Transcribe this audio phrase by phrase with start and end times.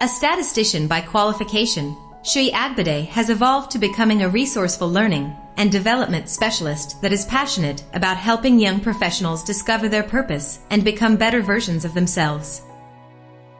[0.00, 6.28] A statistician by qualification, Shui Agbade has evolved to becoming a resourceful learning and development
[6.28, 11.84] specialist that is passionate about helping young professionals discover their purpose and become better versions
[11.84, 12.62] of themselves.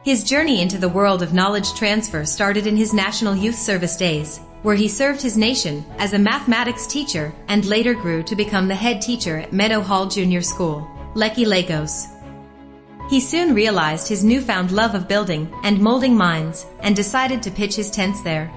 [0.03, 4.39] His journey into the world of knowledge transfer started in his National Youth Service days,
[4.61, 8.75] where he served his nation as a mathematics teacher and later grew to become the
[8.75, 12.14] head teacher at Meadow Hall Junior School, Lekki, Lagos.
[13.09, 17.75] He soon realized his newfound love of building and molding minds and decided to pitch
[17.75, 18.51] his tents there.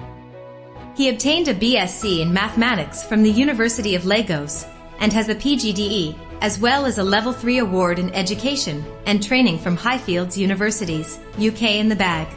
[0.95, 4.65] He obtained a BSc in mathematics from the University of Lagos
[4.99, 9.59] and has a PGDE as well as a Level 3 award in education and training
[9.59, 12.27] from Highfields Universities, UK in the bag.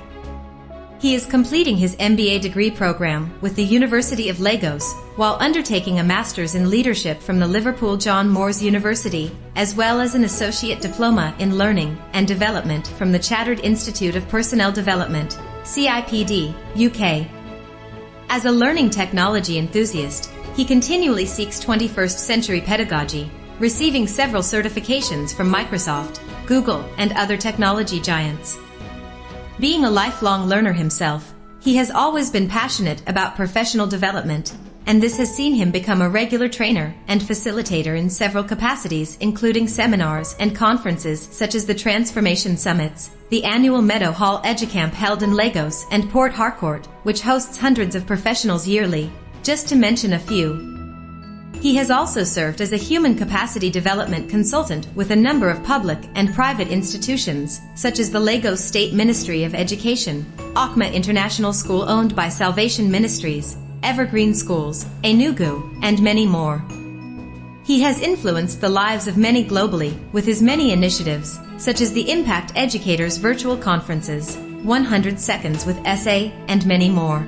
[1.02, 6.04] He is completing his MBA degree program with the University of Lagos while undertaking a
[6.04, 11.34] master's in leadership from the Liverpool John Moores University, as well as an associate diploma
[11.40, 17.26] in learning and development from the Chartered Institute of Personnel Development, CIPD, UK.
[18.28, 23.28] As a learning technology enthusiast, he continually seeks 21st century pedagogy
[23.58, 28.56] receiving several certifications from Microsoft, Google, and other technology giants.
[29.62, 34.54] Being a lifelong learner himself, he has always been passionate about professional development,
[34.86, 39.68] and this has seen him become a regular trainer and facilitator in several capacities including
[39.68, 45.32] seminars and conferences such as the Transformation Summits, the annual Meadow Hall Educamp held in
[45.32, 49.12] Lagos and Port Harcourt, which hosts hundreds of professionals yearly,
[49.44, 50.71] just to mention a few,
[51.62, 55.98] he has also served as a human capacity development consultant with a number of public
[56.16, 62.16] and private institutions, such as the Lagos State Ministry of Education, Okma International School owned
[62.16, 66.64] by Salvation Ministries, Evergreen Schools, Enugu, and many more.
[67.62, 72.10] He has influenced the lives of many globally with his many initiatives, such as the
[72.10, 77.24] Impact Educators virtual conferences, 100 Seconds with Essay, and many more.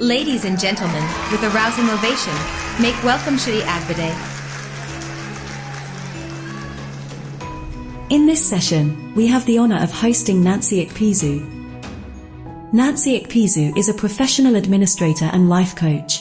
[0.00, 4.14] Ladies and gentlemen, with a rousing ovation, make welcome Shri Agbade.
[8.08, 11.42] In this session, we have the honor of hosting Nancy Ekpezu.
[12.72, 16.20] Nancy Ekpezu is a professional administrator and life coach.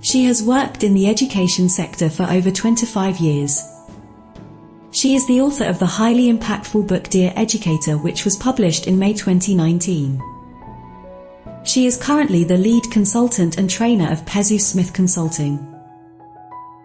[0.00, 3.62] She has worked in the education sector for over 25 years.
[4.90, 8.98] She is the author of the highly impactful book Dear Educator which was published in
[8.98, 10.35] May 2019.
[11.66, 15.58] She is currently the lead consultant and trainer of Pezu Smith Consulting.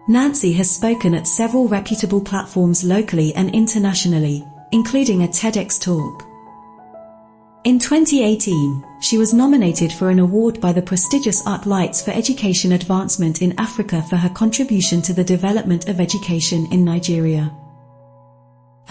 [0.08, 6.26] Nancy has spoken at several reputable platforms locally and internationally, including a TEDx talk.
[7.62, 13.40] In 2018, she was nominated for an award by the prestigious ArcLights for Education Advancement
[13.40, 17.52] in Africa for her contribution to the development of education in Nigeria.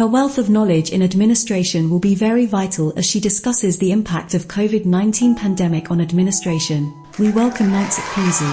[0.01, 4.33] Her wealth of knowledge in administration will be very vital as she discusses the impact
[4.33, 6.91] of COVID-19 pandemic on administration.
[7.19, 8.49] We welcome Nancy Ekpezu.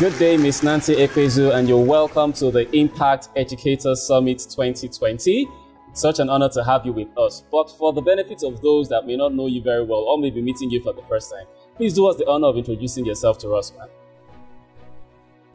[0.00, 5.46] Good day, Miss Nancy Ekpezu, and you're welcome to the Impact Educator Summit 2020.
[5.92, 7.44] such an honor to have you with us.
[7.52, 10.30] But for the benefit of those that may not know you very well or may
[10.30, 13.38] be meeting you for the first time, please do us the honor of introducing yourself
[13.38, 13.86] to us, man.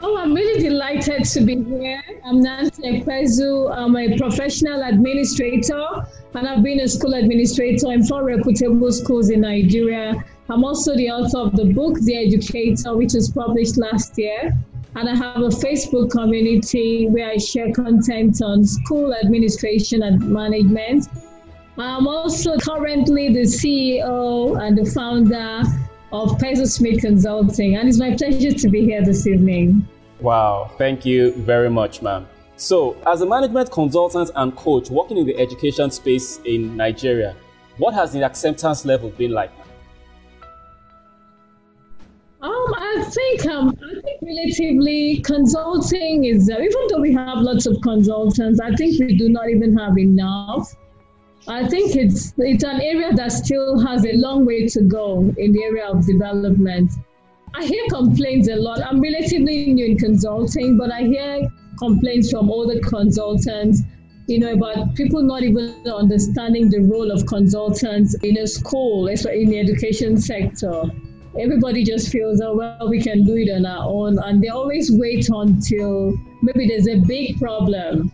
[0.07, 1.99] Oh, I'm really delighted to be here.
[2.23, 3.75] I'm Nancy Ekpezu.
[3.75, 5.83] I'm a professional administrator,
[6.35, 10.23] and I've been a school administrator in four reputable schools in Nigeria.
[10.47, 14.53] I'm also the author of the book, Dear Educator, which was published last year.
[14.95, 21.07] And I have a Facebook community where I share content on school administration and management.
[21.79, 25.63] I'm also currently the CEO and the founder
[26.13, 29.83] of Pezu Smith Consulting, and it's my pleasure to be here this evening.
[30.21, 32.27] Wow, thank you very much, ma'am.
[32.57, 37.35] So, as a management consultant and coach working in the education space in Nigeria,
[37.77, 39.51] what has the acceptance level been like?
[42.41, 47.65] Um, I think um, I think relatively consulting is uh, even though we have lots
[47.65, 50.73] of consultants, I think we do not even have enough.
[51.47, 55.51] I think it's it's an area that still has a long way to go in
[55.51, 56.91] the area of development.
[57.57, 58.81] I hear complaints a lot.
[58.83, 61.47] I'm relatively new in consulting, but I hear
[61.79, 63.81] complaints from other consultants,
[64.27, 69.43] you know, about people not even understanding the role of consultants in a school, especially
[69.43, 70.83] in the education sector.
[71.39, 74.19] Everybody just feels, oh, well, we can do it on our own.
[74.19, 78.11] And they always wait until maybe there's a big problem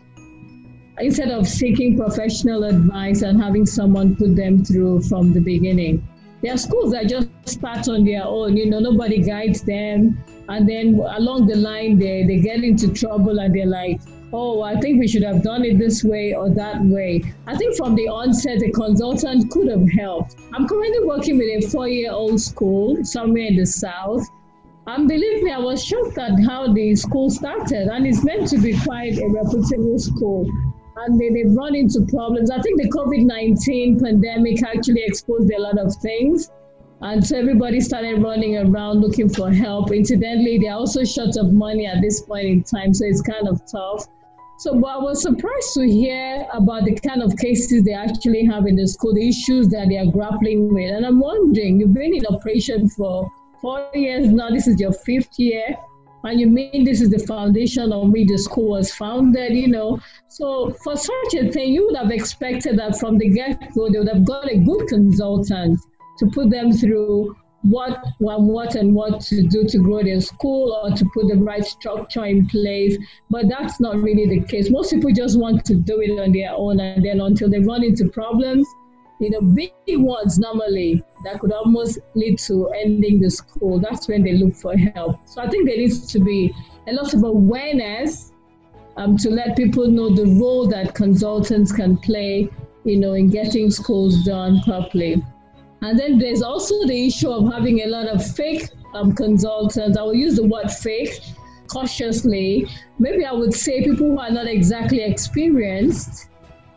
[0.99, 6.07] instead of seeking professional advice and having someone put them through from the beginning.
[6.41, 10.23] There are schools that just start on their own, you know, nobody guides them.
[10.49, 14.01] And then along the line, they, they get into trouble and they're like,
[14.33, 17.21] oh, I think we should have done it this way or that way.
[17.47, 20.35] I think from the onset, a consultant could have helped.
[20.53, 24.27] I'm currently working with a four year old school somewhere in the South.
[24.87, 28.57] And believe me, I was shocked at how the school started, and it's meant to
[28.57, 30.49] be quite a reputable school.
[31.05, 32.51] And they, they've run into problems.
[32.51, 36.51] I think the COVID 19 pandemic actually exposed a lot of things.
[37.01, 39.91] And so everybody started running around looking for help.
[39.91, 43.59] Incidentally, they're also short of money at this point in time, so it's kind of
[43.71, 44.05] tough.
[44.59, 48.67] So but I was surprised to hear about the kind of cases they actually have
[48.67, 50.93] in the school, the issues that they are grappling with.
[50.93, 53.27] And I'm wondering, you've been in operation for
[53.59, 55.75] four years now, this is your fifth year,
[56.23, 59.99] and you mean this is the foundation on which the school was founded, you know.
[60.27, 64.09] So for such a thing, you would have expected that from the get-go, they would
[64.09, 65.79] have got a good consultant
[66.19, 70.95] to put them through what what and what to do to grow their school or
[70.95, 72.97] to put the right structure in place.
[73.29, 74.69] But that's not really the case.
[74.69, 77.83] Most people just want to do it on their own and then until they run
[77.83, 78.67] into problems,
[79.21, 83.79] you know, big ones normally that could almost lead to ending the school.
[83.79, 85.27] That's when they look for help.
[85.27, 86.51] So I think there needs to be
[86.87, 88.31] a lot of awareness
[88.97, 92.49] um, to let people know the role that consultants can play,
[92.83, 95.23] you know, in getting schools done properly.
[95.81, 99.99] And then there's also the issue of having a lot of fake um, consultants.
[99.99, 101.21] I will use the word fake
[101.67, 102.67] cautiously.
[102.97, 106.30] Maybe I would say people who are not exactly experienced,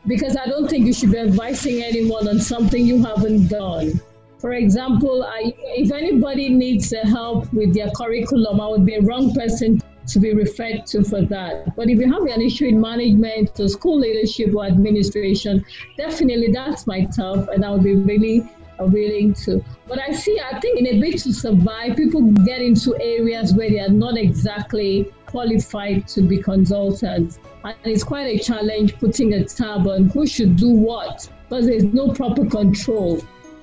[0.06, 4.00] because I don't think you should be advising anyone on something you haven't done.
[4.38, 9.32] For example, I, if anybody needs help with their curriculum, I would be a wrong
[9.32, 11.74] person to be referred to for that.
[11.76, 15.64] But if you have an issue in management or school leadership or administration,
[15.96, 18.46] definitely that's my tough, and I would be really
[18.78, 19.64] willing to.
[19.86, 23.70] But I see, I think in a bit to survive, people get into areas where
[23.70, 27.40] they are not exactly qualified to be consultants.
[27.64, 31.82] And it's quite a challenge putting a tab on who should do what because there's
[31.82, 33.20] no proper control.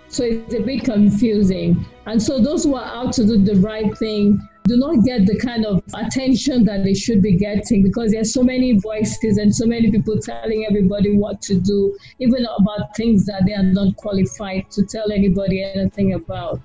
[0.09, 1.85] So it's a bit confusing.
[2.07, 5.37] And so those who are out to do the right thing do not get the
[5.37, 9.65] kind of attention that they should be getting because there's so many voices and so
[9.65, 14.69] many people telling everybody what to do, even about things that they are not qualified
[14.71, 16.59] to tell anybody anything about.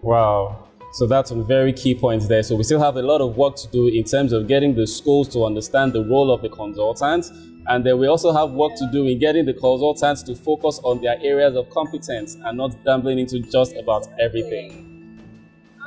[0.00, 0.64] Wow.
[0.94, 2.44] So that's some very key points there.
[2.44, 4.86] So we still have a lot of work to do in terms of getting the
[4.86, 7.32] schools to understand the role of the consultants.
[7.66, 11.02] And then we also have work to do in getting the consultants to focus on
[11.02, 15.18] their areas of competence and not gambling into just about everything.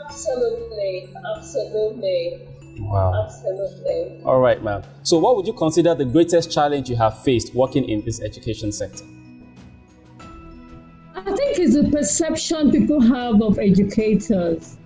[0.03, 1.07] Absolutely,
[1.37, 2.45] absolutely.
[2.79, 3.23] Wow.
[3.23, 4.21] Absolutely.
[4.25, 4.83] All right, ma'am.
[5.03, 8.73] So, what would you consider the greatest challenge you have faced working in this education
[8.73, 9.05] sector?
[11.15, 14.76] I think it's the perception people have of educators.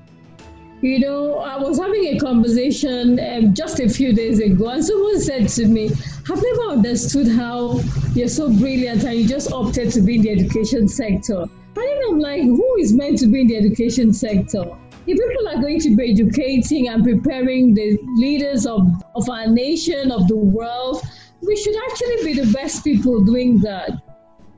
[0.81, 5.19] You know, I was having a conversation um, just a few days ago, and someone
[5.21, 5.91] said to me,
[6.29, 7.79] I've never understood how
[8.15, 11.41] you're so brilliant and you just opted to be in the education sector.
[11.41, 14.63] And then I'm like, who is meant to be in the education sector?
[15.07, 20.11] if people are going to be educating and preparing the leaders of, of our nation,
[20.11, 21.01] of the world,
[21.41, 23.89] we should actually be the best people doing that.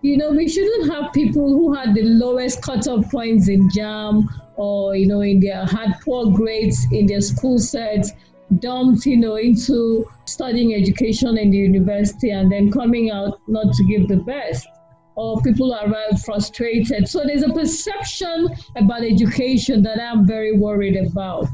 [0.01, 4.95] You know, we shouldn't have people who had the lowest cutoff points in JAMB or,
[4.95, 8.11] you know, in their had poor grades in their school sets
[8.59, 13.83] dumped, you know, into studying education in the university and then coming out not to
[13.85, 14.67] give the best
[15.15, 17.07] or people are rather frustrated.
[17.07, 21.47] So there's a perception about education that I'm very worried about.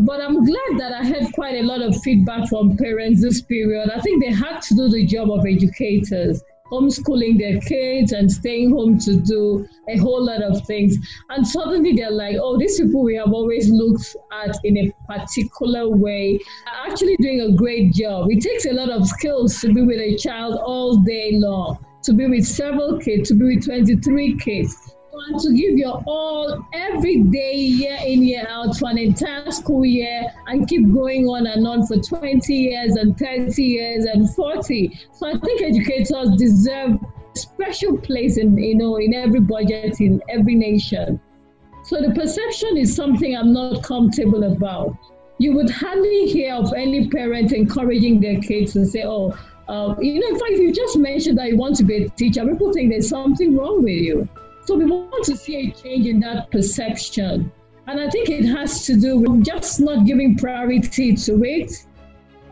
[0.00, 3.90] But I'm glad that I had quite a lot of feedback from parents this period.
[3.90, 8.70] I think they had to do the job of educators, homeschooling their kids and staying
[8.70, 10.96] home to do a whole lot of things.
[11.28, 15.88] And suddenly they're like, oh, these people we have always looked at in a particular
[15.88, 18.28] way are actually doing a great job.
[18.30, 22.12] It takes a lot of skills to be with a child all day long to
[22.12, 27.22] be with several kids, to be with 23 kids, and to give your all every
[27.24, 31.66] day, year in, year out, for an entire school year, and keep going on and
[31.66, 34.98] on for 20 years and 30 years and 40.
[35.12, 36.98] So I think educators deserve
[37.34, 41.20] special place in, you know, in every budget, in every nation.
[41.84, 44.96] So the perception is something I'm not comfortable about.
[45.38, 49.36] You would hardly hear of any parent encouraging their kids to say, oh,
[49.68, 52.08] uh, you know, in fact, if you just mentioned that you want to be a
[52.10, 54.28] teacher, people think there's something wrong with you.
[54.64, 57.50] So we want to see a change in that perception.
[57.86, 61.72] And I think it has to do with just not giving priority to it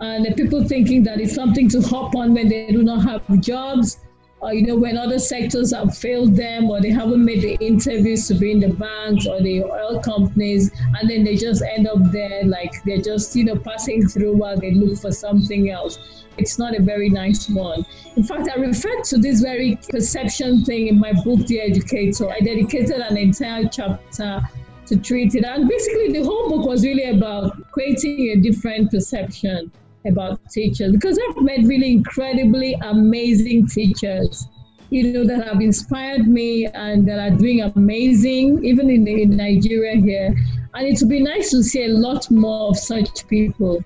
[0.00, 3.40] and the people thinking that it's something to hop on when they do not have
[3.40, 3.99] jobs.
[4.41, 8.27] Or you know when other sectors have failed them or they haven't made the interviews
[8.29, 11.99] to be in the banks or the oil companies and then they just end up
[12.11, 16.25] there like they're just you know passing through while they look for something else.
[16.39, 17.85] It's not a very nice one.
[18.17, 22.31] In fact i referred to this very perception thing in my book the educator.
[22.31, 24.41] I dedicated an entire chapter
[24.87, 25.45] to treat it.
[25.45, 29.71] And basically the whole book was really about creating a different perception
[30.07, 34.49] about teachers because I've met really incredibly amazing teachers,
[34.90, 39.97] you know, that have inspired me and that are doing amazing, even in, in Nigeria
[39.97, 40.35] here.
[40.75, 43.85] And it would be nice to see a lot more of such people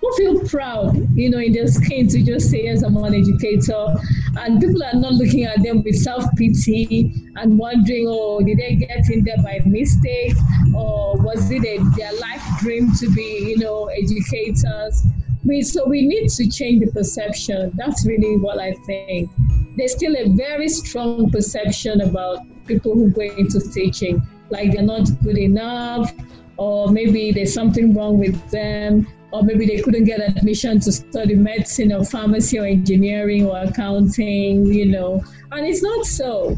[0.00, 3.94] who feel proud, you know, in their skin to just say, yes, I'm an educator.
[4.38, 8.76] And people are not looking at them with self pity and wondering, oh, did they
[8.76, 10.34] get in there by mistake?
[10.74, 15.02] Or was it a, their life dream to be, you know, educators?
[15.46, 17.70] We, so we need to change the perception.
[17.74, 19.30] That's really what I think.
[19.76, 25.08] There's still a very strong perception about people who go into teaching, like they're not
[25.22, 26.12] good enough,
[26.56, 31.36] or maybe there's something wrong with them, or maybe they couldn't get admission to study
[31.36, 35.22] medicine or pharmacy or engineering or accounting, you know.
[35.52, 36.56] And it's not so.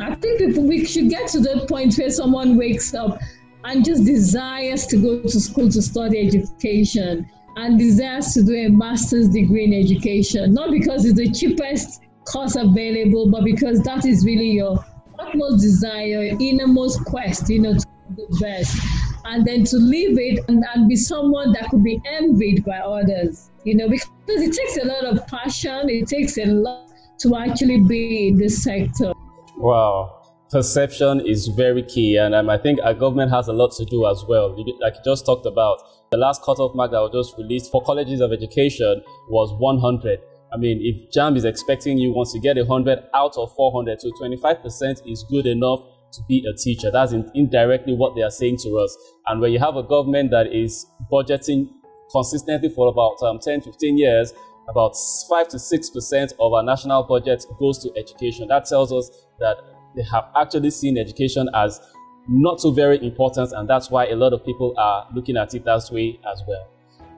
[0.00, 3.20] I think we should get to that point where someone wakes up
[3.64, 8.68] and just desires to go to school to study education and desires to do a
[8.68, 14.24] master's degree in education, not because it's the cheapest course available, but because that is
[14.24, 14.78] really your
[15.18, 17.84] utmost desire, your innermost quest, you know, to
[18.14, 18.80] do the best.
[19.24, 23.50] And then to live it and, and be someone that could be envied by others,
[23.64, 26.88] you know, because it takes a lot of passion, it takes a lot
[27.18, 29.12] to actually be in this sector.
[29.56, 30.18] Wow
[30.50, 34.06] perception is very key, and um, I think our government has a lot to do
[34.06, 34.50] as well.
[34.80, 35.78] Like you just talked about,
[36.10, 40.20] the last cutoff mark that was just released for colleges of education was 100.
[40.52, 44.10] I mean, if JAMB is expecting you once you get 100 out of 400, so
[44.20, 45.80] 25% is good enough
[46.12, 46.90] to be a teacher.
[46.90, 48.96] That's in, indirectly what they are saying to us.
[49.26, 51.68] And when you have a government that is budgeting
[52.10, 54.32] consistently for about um, 10, 15 years,
[54.68, 54.94] about
[55.28, 58.48] 5 to 6% of our national budget goes to education.
[58.48, 59.10] That tells us
[59.40, 59.56] that
[59.96, 61.80] they have actually seen education as
[62.28, 65.64] not so very important, and that's why a lot of people are looking at it
[65.64, 66.68] that way as well.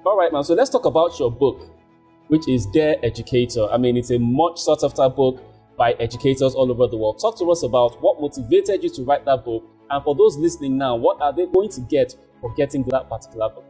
[0.07, 0.45] All right, man.
[0.45, 1.69] So let's talk about your book,
[2.29, 3.67] which is Dear Educator.
[3.71, 5.43] I mean, it's a much sought after book
[5.76, 7.19] by educators all over the world.
[7.21, 10.79] Talk to us about what motivated you to write that book, and for those listening
[10.79, 13.64] now, what are they going to get for getting that particular book?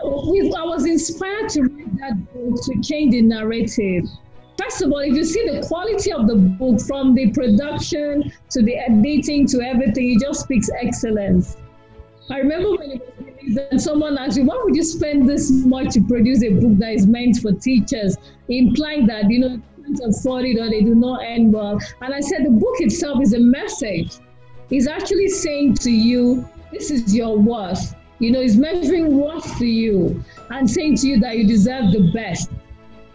[0.00, 4.04] I was inspired to read that book to change the narrative
[4.58, 8.62] First of all, if you see the quality of the book from the production to
[8.62, 11.56] the editing to everything, it just speaks excellence.
[12.30, 15.50] I remember when it was released and someone asked me, why would you spend this
[15.50, 18.16] much to produce a book that is meant for teachers?
[18.48, 21.80] Implying that, you know, can't afford it or they do not end well.
[22.02, 24.18] And I said the book itself is a message.
[24.70, 27.94] It's actually saying to you, this is your worth.
[28.18, 32.10] You know, it's measuring worth to you and saying to you that you deserve the
[32.12, 32.50] best.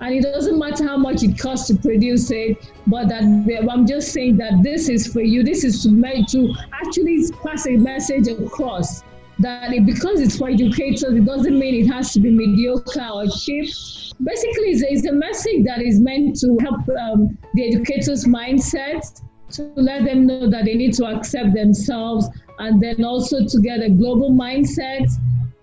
[0.03, 3.23] And it doesn't matter how much it costs to produce it, but that
[3.71, 5.43] I'm just saying that this is for you.
[5.43, 9.01] This is meant to actually pass a message across
[9.39, 13.27] that it, because it's for educators, it doesn't mean it has to be mediocre or
[13.27, 13.65] cheap.
[14.21, 19.71] Basically, it's, it's a message that is meant to help um, the educators' mindset, to
[19.77, 22.27] let them know that they need to accept themselves,
[22.59, 25.09] and then also to get a global mindset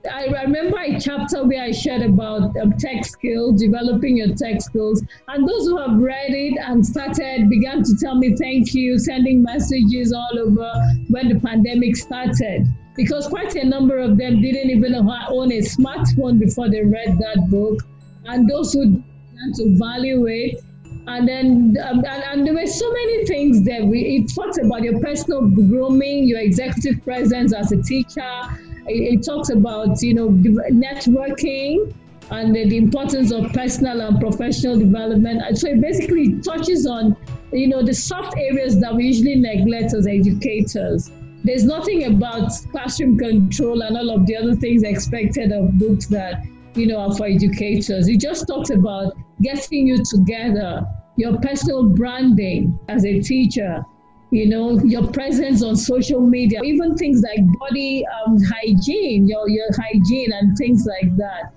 [0.09, 5.03] I remember a chapter where I shared about um, tech skills, developing your tech skills.
[5.29, 9.43] And those who have read it and started began to tell me thank you, sending
[9.43, 10.73] messages all over
[11.09, 12.67] when the pandemic started.
[12.97, 17.49] Because quite a number of them didn't even own a smartphone before they read that
[17.51, 17.81] book.
[18.25, 20.63] And those who began to value it.
[21.07, 23.85] And then, um, and, and, there were so many things there.
[23.85, 28.49] We, it talks about your personal grooming, your executive presence as a teacher,
[28.87, 31.95] it, talks about, you know, networking
[32.31, 35.59] and the, the importance of personal and professional development.
[35.59, 37.17] So it basically touches on,
[37.53, 41.11] you know, the soft areas that we usually neglect as educators.
[41.43, 46.45] There's nothing about classroom control and all of the other things expected of books that,
[46.75, 48.09] you know, are for educators.
[48.09, 53.83] It just talks about getting you together, your personal branding as a teacher,
[54.31, 59.67] you know, your presence on social media, even things like body um, hygiene, your, your
[59.77, 61.53] hygiene and things like that,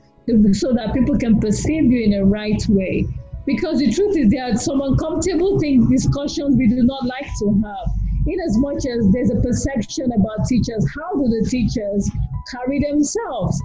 [0.53, 3.05] so that people can perceive you in a right way.
[3.45, 7.61] Because the truth is, there are some uncomfortable things, discussions we do not like to
[7.63, 7.87] have.
[8.25, 12.09] In as much as there's a perception about teachers, how do the teachers
[12.49, 13.61] carry themselves?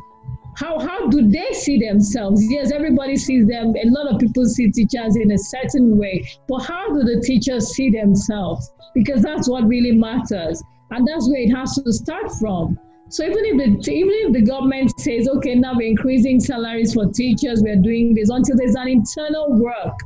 [0.58, 2.44] How how do they see themselves?
[2.50, 3.74] Yes, everybody sees them.
[3.76, 7.74] A lot of people see teachers in a certain way, but how do the teachers
[7.74, 8.68] see themselves?
[8.94, 10.60] Because that's what really matters,
[10.90, 12.76] and that's where it has to start from.
[13.08, 17.06] So even if the even if the government says, okay, now we're increasing salaries for
[17.06, 19.96] teachers, we're doing this until there's an internal work,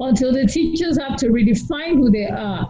[0.00, 2.66] until the teachers have to redefine who they are,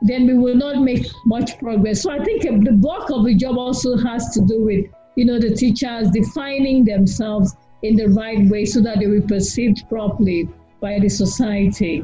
[0.00, 2.02] then we will not make much progress.
[2.02, 5.38] So I think the bulk of the job also has to do with you know,
[5.38, 10.48] the teachers defining themselves in the right way so that they will be perceived properly
[10.80, 12.02] by the society.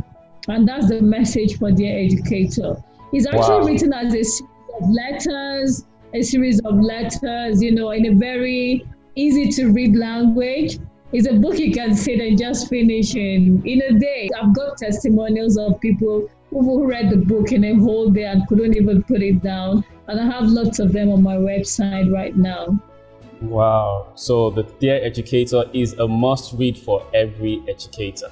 [0.48, 2.76] And that's the message for Dear Educator.
[3.12, 3.66] It's actually wow.
[3.66, 4.42] written as a series
[4.80, 8.84] of letters, a series of letters, you know, in a very
[9.14, 10.78] easy to read language.
[11.12, 14.28] It's a book you can sit and just finish in, in a day.
[14.40, 18.76] I've got testimonials of people who read the book in a whole day and couldn't
[18.76, 19.84] even put it down.
[20.08, 22.78] And I have lots of them on my website right now.
[23.43, 24.12] Wow.
[24.14, 28.31] So the Dear Educator is a must read for every educator.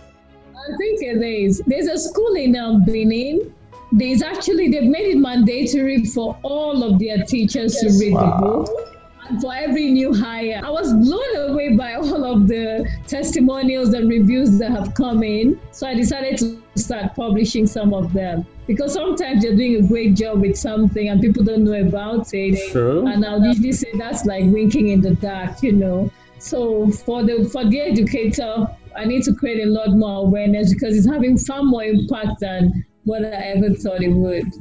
[0.55, 1.63] I think it is.
[1.67, 3.55] There's a school in um, Benin.
[3.93, 7.99] There's actually, they've made it mandatory for all of their teachers yes.
[7.99, 8.37] to read wow.
[8.37, 8.94] the book
[9.41, 10.61] for every new hire.
[10.63, 15.61] I was blown away by all of the testimonials and reviews that have come in.
[15.73, 20.15] So I decided to start publishing some of them because sometimes you're doing a great
[20.15, 22.73] job with something and people don't know about it.
[22.73, 23.07] True.
[23.07, 26.11] And I'll usually say that's like winking in the dark, you know.
[26.39, 28.67] So for the for the educator,
[28.97, 32.85] I need to create a lot more awareness because it's having far more impact than
[33.05, 34.53] what I ever thought it would.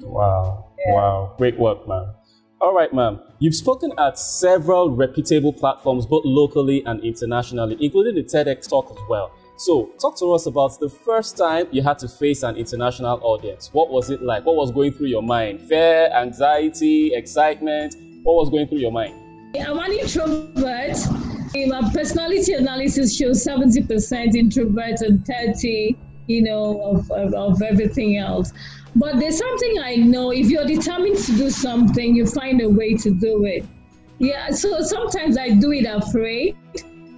[0.00, 0.66] Wow.
[0.86, 0.94] Yeah.
[0.94, 1.34] Wow.
[1.38, 2.15] Great work, man.
[2.58, 3.20] All right, ma'am.
[3.38, 8.96] You've spoken at several reputable platforms, both locally and internationally, including the TEDx talk as
[9.10, 9.30] well.
[9.58, 13.68] So, talk to us about the first time you had to face an international audience.
[13.74, 14.46] What was it like?
[14.46, 15.60] What was going through your mind?
[15.68, 17.94] Fear, anxiety, excitement?
[18.22, 19.14] What was going through your mind?
[19.60, 20.96] I'm an introvert.
[21.54, 25.96] My personality analysis shows 70% introvert and 30,
[26.26, 28.52] you know, of, of, of everything else.
[28.96, 32.94] But there's something I know if you're determined to do something, you find a way
[32.94, 33.62] to do it.
[34.18, 36.56] Yeah, so sometimes I do it afraid.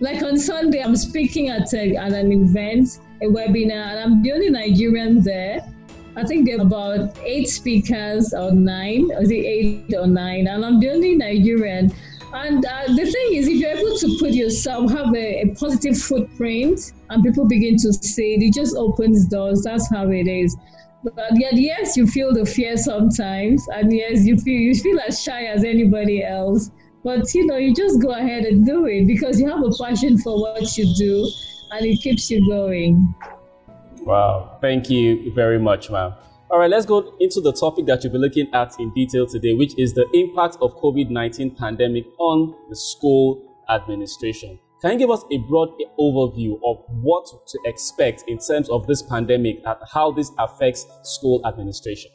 [0.00, 4.32] Like on Sunday, I'm speaking at, a, at an event, a webinar, and I'm the
[4.32, 5.60] only Nigerian there.
[6.17, 10.64] I think there are about eight speakers or nine, or the eight or nine, and
[10.64, 11.93] I'm the only Nigerian.
[12.34, 15.97] And uh, the thing is, if you're able to put yourself, have a, a, positive
[15.97, 19.62] footprint, and people begin to see it, it just opens doors.
[19.62, 20.56] That's how it is.
[21.04, 25.23] But yet, yes, you feel the fear sometimes, and yes, you feel you feel as
[25.23, 26.71] shy as anybody else.
[27.04, 30.19] But you know, you just go ahead and do it because you have a passion
[30.19, 31.30] for what you do,
[31.71, 33.15] and it keeps you going.
[34.00, 36.15] Wow, thank you very much, ma'am.
[36.50, 39.54] All right, let's go into the topic that you'll be looking at in detail today,
[39.54, 44.58] which is the impact of COVID-19 pandemic on the school administration.
[44.80, 49.02] Can you give us a broad overview of what to expect in terms of this
[49.02, 52.12] pandemic and how this affects school administration?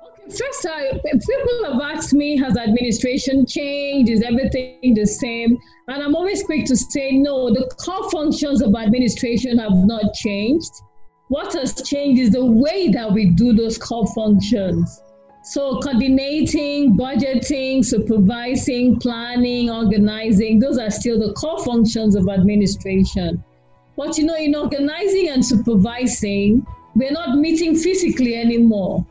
[0.00, 4.10] Okay, first, uh, people have asked me, has administration changed?
[4.10, 5.58] Is everything the same?
[5.88, 10.72] And I'm always quick to say, no, the core functions of administration have not changed.
[11.28, 15.02] What has changed is the way that we do those core functions.
[15.48, 23.42] So coordinating, budgeting, supervising, planning, organizing, those are still the core functions of administration.
[23.96, 29.06] But you know, in organizing and supervising, we're not meeting physically anymore.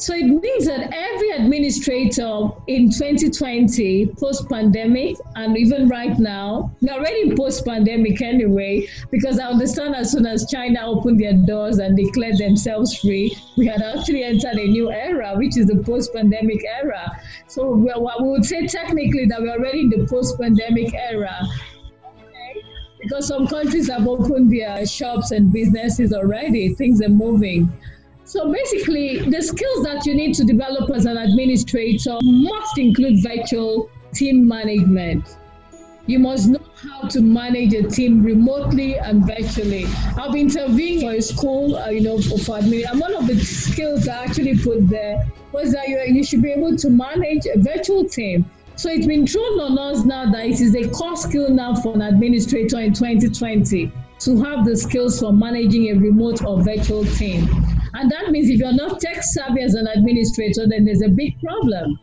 [0.00, 6.94] So it means that every administrator in 2020, post pandemic, and even right now, we're
[6.94, 11.98] already post pandemic anyway, because I understand as soon as China opened their doors and
[11.98, 16.64] declared themselves free, we had actually entered a new era, which is the post pandemic
[16.64, 17.20] era.
[17.46, 21.46] So we would say technically that we're already in the post pandemic era
[23.02, 27.70] because some countries have opened their shops and businesses already, things are moving.
[28.30, 33.90] So basically, the skills that you need to develop as an administrator must include virtual
[34.14, 35.36] team management.
[36.06, 39.86] You must know how to manage a team remotely and virtually.
[40.16, 42.88] I've been intervened for a school, uh, you know, for, for admin.
[42.88, 46.52] And one of the skills I actually put there was that you, you should be
[46.52, 48.48] able to manage a virtual team.
[48.76, 51.94] So it's been thrown on us now that it is a core skill now for
[51.94, 53.90] an administrator in 2020
[54.20, 57.48] to have the skills for managing a remote or virtual team.
[58.00, 61.38] And that means if you're not tech savvy as an administrator, then there's a big
[61.38, 61.98] problem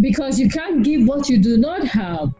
[0.00, 2.32] because you can't give what you do not have.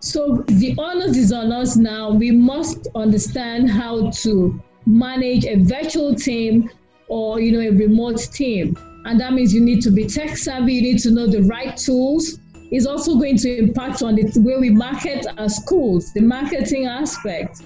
[0.00, 2.10] So the onus is on us now.
[2.10, 6.68] We must understand how to manage a virtual team
[7.08, 8.76] or you know a remote team.
[9.06, 11.74] And that means you need to be tech savvy, you need to know the right
[11.74, 12.38] tools
[12.70, 17.62] is also going to impact on the way we market our schools, the marketing aspect.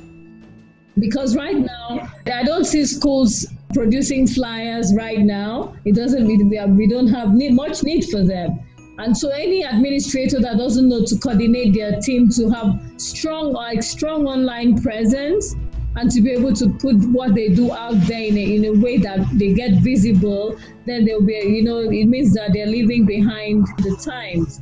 [1.00, 5.74] Because right now, I don't see schools producing flyers right now.
[5.84, 8.60] It doesn't we, we don't have need, much need for them.
[8.98, 13.82] And so any administrator that doesn't know to coordinate their team to have strong like
[13.82, 15.54] strong online presence
[15.96, 18.72] and to be able to put what they do out there in a, in a
[18.72, 23.06] way that they get visible, then they'll be, you know, it means that they're leaving
[23.06, 24.60] behind the times.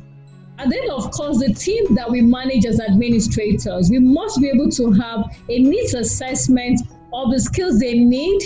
[0.59, 4.69] And then, of course, the team that we manage as administrators, we must be able
[4.71, 6.81] to have a needs assessment
[7.13, 8.41] of the skills they need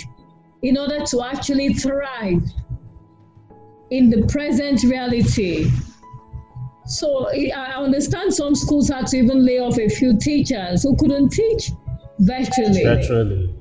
[0.62, 2.44] in order to actually thrive
[3.90, 5.72] in the present reality.
[6.86, 11.30] So I understand some schools had to even lay off a few teachers who couldn't
[11.30, 11.72] teach
[12.20, 12.84] virtually.
[12.84, 13.56] Virtually.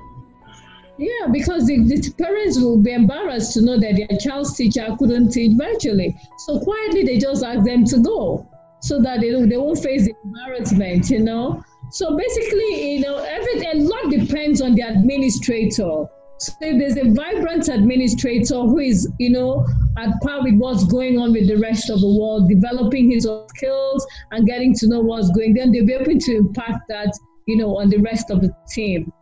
[1.02, 5.32] Yeah, because the, the, parents will be embarrassed to know that their child's teacher couldn't
[5.32, 6.16] teach virtually.
[6.46, 8.48] So quietly, they just ask them to go
[8.82, 11.64] so that they, they won't face the embarrassment, you know.
[11.90, 16.06] So basically, you know, every, a lot depends on the administrator.
[16.38, 19.66] So if there's a vibrant administrator who is, you know,
[19.98, 23.48] at par with what's going on with the rest of the world, developing his own
[23.48, 27.12] skills and getting to know what's going, then they'll be able to impact that,
[27.48, 29.12] you know, on the rest of the team.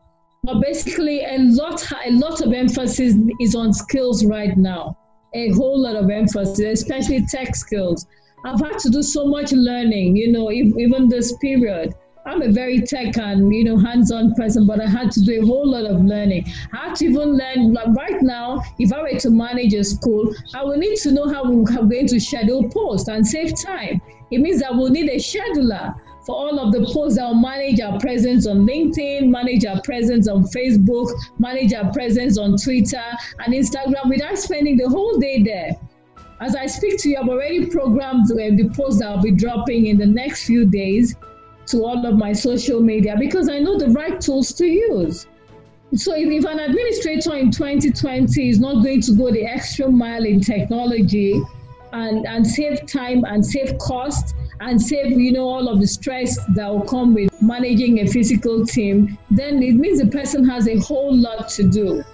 [0.42, 4.96] But basically, a lot, a lot of emphasis is on skills right now.
[5.35, 8.07] A whole lot of emphasis, especially tech skills.
[8.44, 11.94] I've had to do so much learning, you know, even this period.
[12.26, 15.46] I'm a very tech and you know hands-on person, but I had to do a
[15.46, 16.46] whole lot of learning.
[16.72, 18.62] I had to even learn like right now.
[18.79, 22.07] If I were to manage a school, I will need to know how we're going
[22.09, 24.00] to schedule posts and save time.
[24.31, 25.94] It means that we'll need a scheduler
[26.31, 30.29] for all of the posts that will manage our presence on LinkedIn, manage our presence
[30.29, 33.03] on Facebook, manage our presence on Twitter
[33.40, 35.73] and Instagram without spending the whole day there.
[36.40, 39.87] As I speak to you, I've already programmed uh, the posts that I'll be dropping
[39.87, 41.16] in the next few days
[41.66, 45.27] to all of my social media because I know the right tools to use.
[45.97, 50.25] So if, if an administrator in 2020 is not going to go the extra mile
[50.25, 51.43] in technology
[51.93, 56.38] and, and save time and save cost and save, you know, all of the stress
[56.55, 60.79] that will come with managing a physical team, then it means the person has a
[60.79, 62.05] whole lot to do.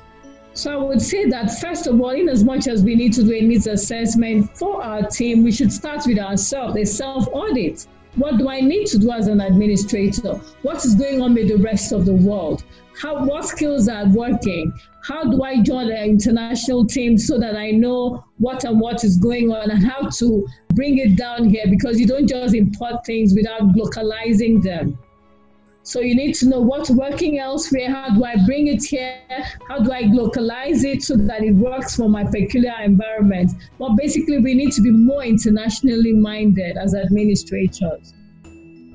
[0.54, 3.22] So I would say that first of all, in as much as we need to
[3.22, 7.86] do a needs assessment for our team, we should start with ourselves, a self-audit.
[8.16, 10.40] What do I need to do as an administrator?
[10.62, 12.64] What is going on with the rest of the world?
[12.98, 14.72] How, what skills are working?
[15.02, 19.18] How do I join an international team so that I know what and what is
[19.18, 21.66] going on and how to bring it down here?
[21.68, 24.98] Because you don't just import things without localizing them.
[25.86, 27.88] So you need to know what's working elsewhere.
[27.88, 29.20] How do I bring it here?
[29.68, 33.52] How do I localize it so that it works for my peculiar environment?
[33.78, 38.14] But basically, we need to be more internationally minded as administrators.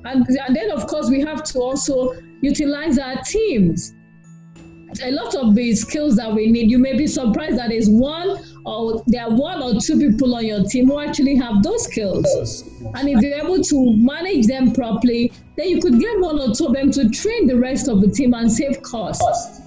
[0.04, 3.94] And, and then, of course, we have to also utilize our teams.
[5.02, 8.38] A lot of the skills that we need, you may be surprised that is one
[8.64, 12.62] or there are one or two people on your team who actually have those skills.
[12.94, 16.66] And if you're able to manage them properly, then you could get one or two
[16.66, 19.60] of them to train the rest of the team and save costs.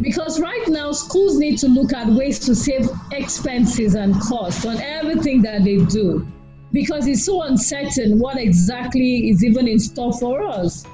[0.00, 4.78] Because right now, schools need to look at ways to save expenses and costs on
[4.78, 6.26] everything that they do.
[6.72, 10.84] Because it's so uncertain what exactly is even in store for us.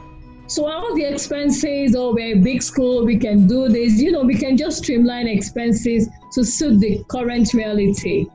[0.46, 4.22] So all the expenses, oh, we're a big school, we can do this, you know,
[4.22, 8.26] we can just streamline expenses to suit the current reality.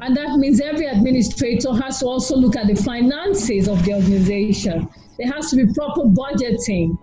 [0.00, 4.88] And that means every administrator has to also look at the finances of the organization.
[5.18, 6.96] There has to be proper budgeting.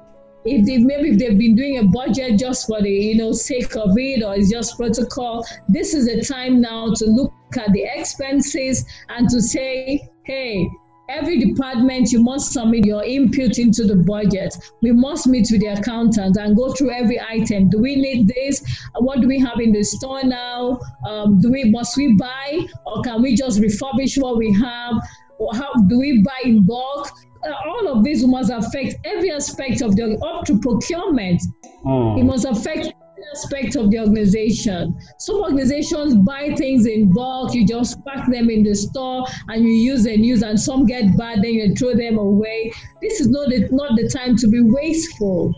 [0.44, 3.76] If they maybe if they've been doing a budget just for the you know sake
[3.76, 7.84] of it or it's just protocol, this is the time now to look at the
[7.84, 10.68] expenses and to say, hey,
[11.10, 14.56] Every department, you must submit your input into the budget.
[14.82, 17.70] We must meet with the accountant and go through every item.
[17.70, 18.62] Do we need this?
[19.00, 20.80] What do we have in the store now?
[21.08, 24.96] Um, do we must we buy or can we just refurbish what we have?
[25.40, 27.10] Or how do we buy in bulk?
[27.48, 31.42] Uh, all of this must affect every aspect of the up to procurement.
[31.86, 32.20] Mm.
[32.20, 32.92] It must affect
[33.32, 34.98] aspect of the organization.
[35.18, 39.72] Some organizations buy things in bulk, you just pack them in the store and you
[39.72, 42.72] use and use, and some get bad, then you throw them away.
[43.02, 45.54] This is not the, not the time to be wasteful.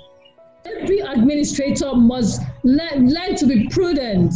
[0.65, 4.33] Every administrator must learn, learn to be prudent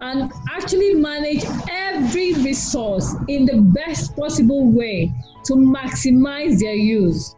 [0.00, 5.12] and actually manage every resource in the best possible way
[5.44, 7.35] to maximize their use.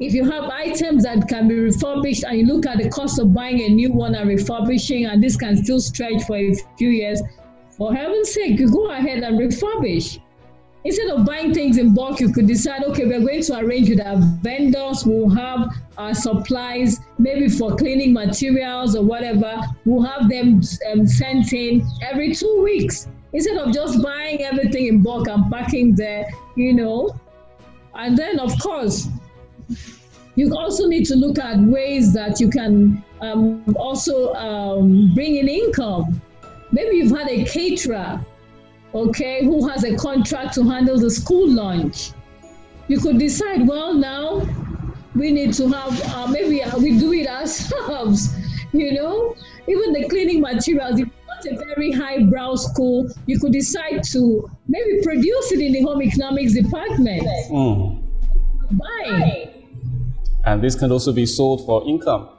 [0.00, 3.34] If you have items that can be refurbished and you look at the cost of
[3.34, 7.20] buying a new one and refurbishing, and this can still stretch for a few years,
[7.76, 10.20] for heaven's sake, you go ahead and refurbish.
[10.84, 14.00] instead of buying things in bulk, you could decide, okay, we're going to arrange with
[14.00, 20.60] our vendors, we'll have our supplies, maybe for cleaning materials or whatever, we'll have them
[20.92, 23.08] um, sent in every two weeks.
[23.32, 26.24] Instead of just buying everything in bulk and packing there,
[26.56, 27.14] you know.
[27.94, 29.08] And then, of course,
[30.36, 35.48] you also need to look at ways that you can um, also um, bring in
[35.48, 36.20] income.
[36.70, 38.24] Maybe you've had a caterer
[38.94, 42.12] okay, who has a contract to handle the school lunch.
[42.88, 44.46] You could decide, well, now
[45.14, 48.34] we need to have, uh, maybe uh, we do it ourselves,
[48.72, 50.98] you know, even the cleaning materials.
[51.00, 55.82] If not a very highbrow school, you could decide to maybe produce it in the
[55.82, 57.22] home economics department.
[57.50, 58.02] Mm.
[58.70, 59.57] Buy.
[60.48, 62.30] And this can also be sold for income.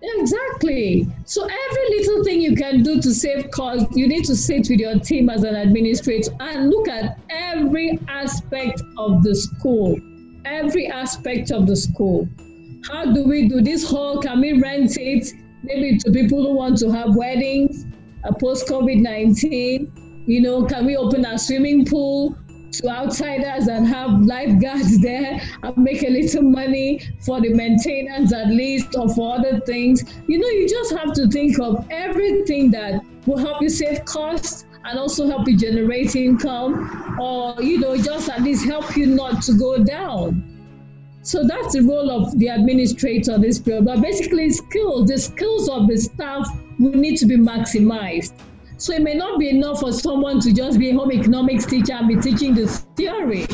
[0.00, 1.06] Exactly.
[1.26, 4.80] So every little thing you can do to save cost, you need to sit with
[4.80, 10.00] your team as an administrator and look at every aspect of the school.
[10.46, 12.26] Every aspect of the school.
[12.90, 14.22] How do we do this whole?
[14.22, 15.30] Can we rent it?
[15.62, 17.84] Maybe to people who want to have weddings,
[18.24, 20.24] uh, post COVID 19.
[20.26, 22.38] You know, can we open a swimming pool?
[22.72, 28.48] To outsiders and have lifeguards there and make a little money for the maintenance at
[28.48, 30.04] least or for other things.
[30.26, 34.66] You know, you just have to think of everything that will help you save costs
[34.84, 39.42] and also help you generate income or, you know, just at least help you not
[39.42, 40.44] to go down.
[41.22, 43.84] So that's the role of the administrator this period.
[43.84, 48.32] But basically, skills, the skills of the staff will need to be maximized.
[48.78, 51.94] So it may not be enough for someone to just be a home economics teacher
[51.94, 53.44] and be teaching the theory.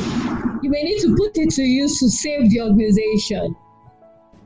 [0.61, 3.55] You may need to put it to use to save the organization.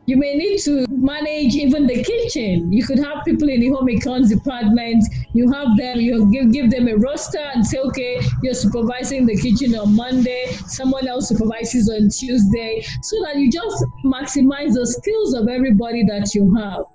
[0.05, 2.71] You may need to manage even the kitchen.
[2.71, 5.03] You could have people in the home econs department.
[5.33, 9.35] You have them, you give, give them a roster and say, okay, you're supervising the
[9.35, 15.33] kitchen on Monday, someone else supervises on Tuesday, so that you just maximize the skills
[15.33, 16.85] of everybody that you have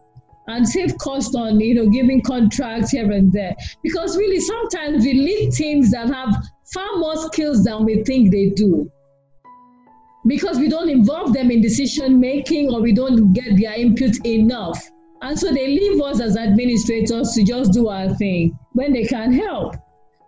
[0.47, 3.55] and save cost on you know giving contracts here and there.
[3.83, 6.35] Because really sometimes we lead teams that have
[6.73, 8.91] far more skills than we think they do.
[10.27, 14.91] Because we don't involve them in decision making or we don't get their input enough.
[15.21, 19.33] And so they leave us as administrators to just do our thing when they can
[19.33, 19.77] help.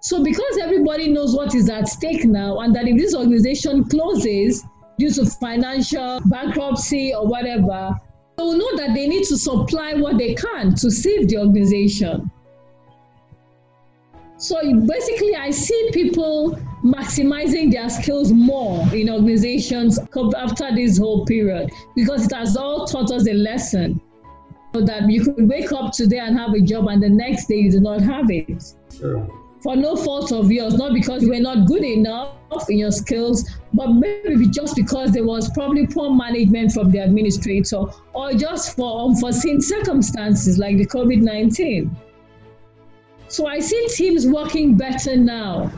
[0.01, 4.63] So because everybody knows what is at stake now and that if this organization closes
[4.99, 7.95] due to financial bankruptcy or whatever
[8.43, 12.31] will know that they need to supply what they can to save the organization.
[14.39, 19.99] So basically, I see people maximizing their skills more in organizations
[20.37, 24.01] after this whole period because it has all taught us a lesson
[24.75, 27.57] so that you could wake up today and have a job and the next day
[27.57, 28.63] you do not have it.
[28.95, 29.27] Sure
[29.67, 32.37] for no fault of yours, not because you were not good enough
[32.69, 37.83] in your skills, but maybe just because there was probably poor management from the administrator
[38.15, 41.91] or just for unforeseen circumstances like the COVID 19.
[43.27, 45.73] So I see teams working better now.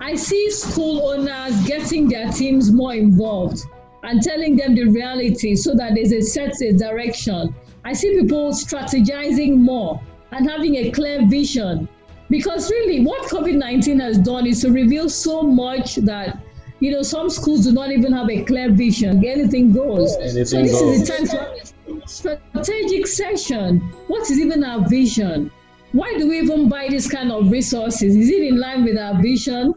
[0.00, 3.62] I see school owners getting their teams more involved
[4.02, 7.54] and telling them the reality so that there's a set direction.
[7.86, 9.98] I see people strategizing more
[10.30, 11.88] and having a clear vision
[12.30, 16.40] because really, what COVID 19 has done is to reveal so much that
[16.80, 19.22] you know, some schools do not even have a clear vision.
[19.24, 20.16] Anything goes.
[20.16, 20.82] Anything so this goes.
[20.82, 23.80] is the time for strategic session.
[24.08, 25.50] What is even our vision?
[25.92, 28.16] Why do we even buy this kind of resources?
[28.16, 29.74] Is it in line with our vision?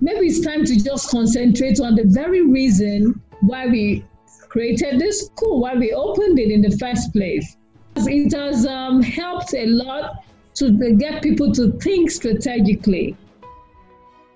[0.00, 4.04] Maybe it's time to just concentrate on the very reason why we
[4.48, 7.56] created this school, why we opened it in the first place.
[7.96, 10.24] It has um, helped a lot
[10.56, 13.16] to get people to think strategically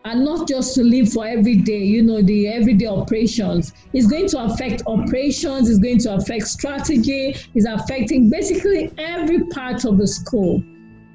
[0.04, 3.72] and not just to live for every day, you know, the everyday operations.
[3.92, 9.84] It's going to affect operations, it's going to affect strategy, it's affecting basically every part
[9.84, 10.62] of the school,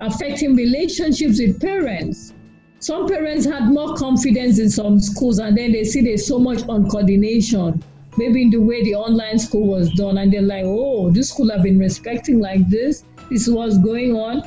[0.01, 2.33] affecting relationships with parents.
[2.79, 6.59] Some parents had more confidence in some schools and then they see there's so much
[6.59, 7.81] uncoordination,
[8.17, 11.49] maybe in the way the online school was done, and they're like, oh, this school
[11.49, 14.43] have been respecting like this, this is what's going on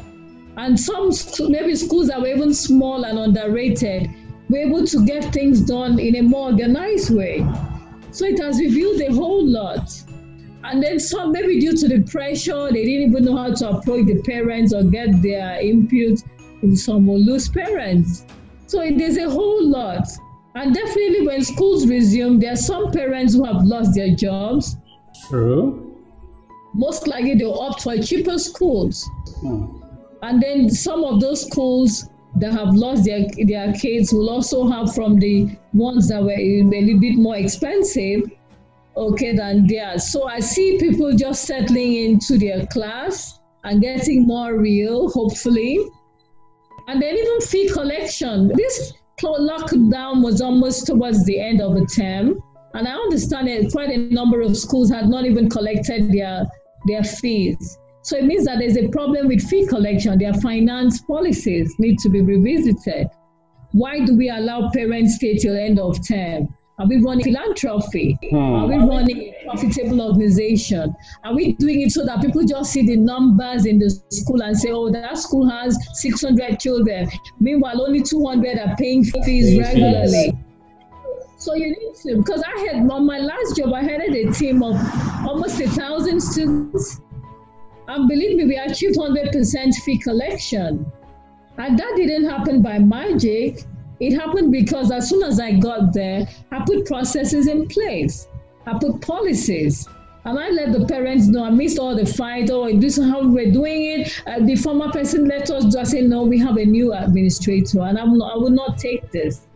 [0.59, 1.13] and some
[1.49, 4.11] maybe schools that were even small and underrated
[4.49, 7.47] were able to get things done in a more organized way.
[8.11, 9.89] So it has revealed a whole lot.
[10.65, 14.07] And then some, maybe due to the pressure, they didn't even know how to approach
[14.07, 16.25] the parents or get their input.
[16.63, 18.27] And some will lose parents.
[18.67, 20.09] So there's a whole lot.
[20.57, 24.77] And definitely when schools resume, there are some parents who have lost their jobs.
[25.29, 25.97] True.
[26.75, 29.09] Most likely they'll opt for cheaper schools.
[29.41, 29.78] Hmm.
[30.23, 34.95] And then some of those schools, that have lost their, their kids will also have
[34.95, 38.31] from the ones that were a little bit more expensive,
[38.97, 40.11] okay, than theirs.
[40.11, 45.79] So I see people just settling into their class and getting more real, hopefully.
[46.87, 48.53] And then even fee collection.
[48.55, 52.41] This lockdown was almost towards the end of the term.
[52.75, 56.47] And I understand that quite a number of schools had not even collected their,
[56.87, 57.79] their fees.
[58.03, 60.19] So it means that there's a problem with fee collection.
[60.19, 63.09] Their finance policies need to be revisited.
[63.73, 66.49] Why do we allow parents stay till end of term?
[66.79, 68.17] Are we running philanthropy?
[68.31, 68.37] Hmm.
[68.37, 70.95] Are we running a profitable organization?
[71.25, 74.57] Are we doing it so that people just see the numbers in the school and
[74.57, 77.11] say, oh, that school has 600 children.
[77.41, 80.39] Meanwhile, only 200 are paying fees regularly.
[81.39, 84.63] So you need to, because I had on my last job, I had a team
[84.63, 84.77] of
[85.27, 87.01] almost a thousand students.
[87.89, 90.87] And believe me, we achieved 100% fee collection.
[91.57, 93.65] And that didn't happen by magic.
[93.99, 98.29] It happened because as soon as I got there, I put processes in place.
[98.67, 99.89] I put policies.
[100.25, 103.27] And I let the parents know I missed all the fight, oh, this is how
[103.27, 104.23] we're doing it.
[104.27, 107.99] Uh, the former person let us just say, no, we have a new administrator, and
[107.99, 109.48] I'm not, I will not take this.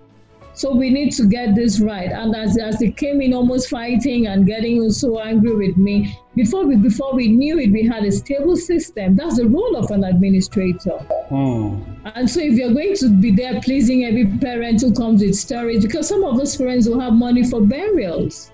[0.54, 2.10] So we need to get this right.
[2.10, 6.66] And as, as they came in almost fighting and getting so angry with me, before
[6.66, 9.16] we before we knew it, we had a stable system.
[9.16, 10.98] That's the role of an administrator.
[11.28, 11.82] Hmm.
[12.04, 15.84] And so if you're going to be there pleasing every parent who comes with stories,
[15.84, 18.51] because some of those parents will have money for burials.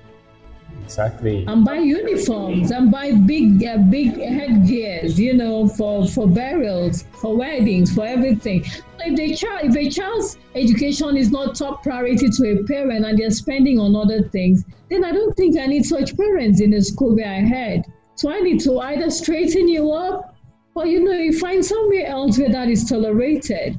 [0.89, 1.45] Exactly.
[1.47, 7.37] And buy uniforms and buy big uh, big headgears, you know, for, for burials, for
[7.37, 8.65] weddings, for everything.
[9.01, 13.19] If the child if a child's education is not top priority to a parent and
[13.19, 16.81] they're spending on other things, then I don't think I need such parents in the
[16.81, 17.85] school where I had.
[18.15, 20.35] So I need to either straighten you up
[20.75, 23.79] or you know you find somewhere else where that is tolerated.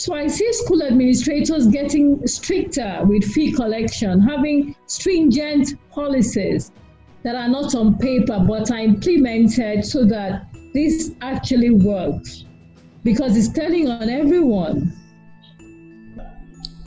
[0.00, 6.72] So I see school administrators getting stricter with fee collection, having stringent policies
[7.22, 12.46] that are not on paper but are implemented so that this actually works
[13.04, 14.96] because it's telling on everyone.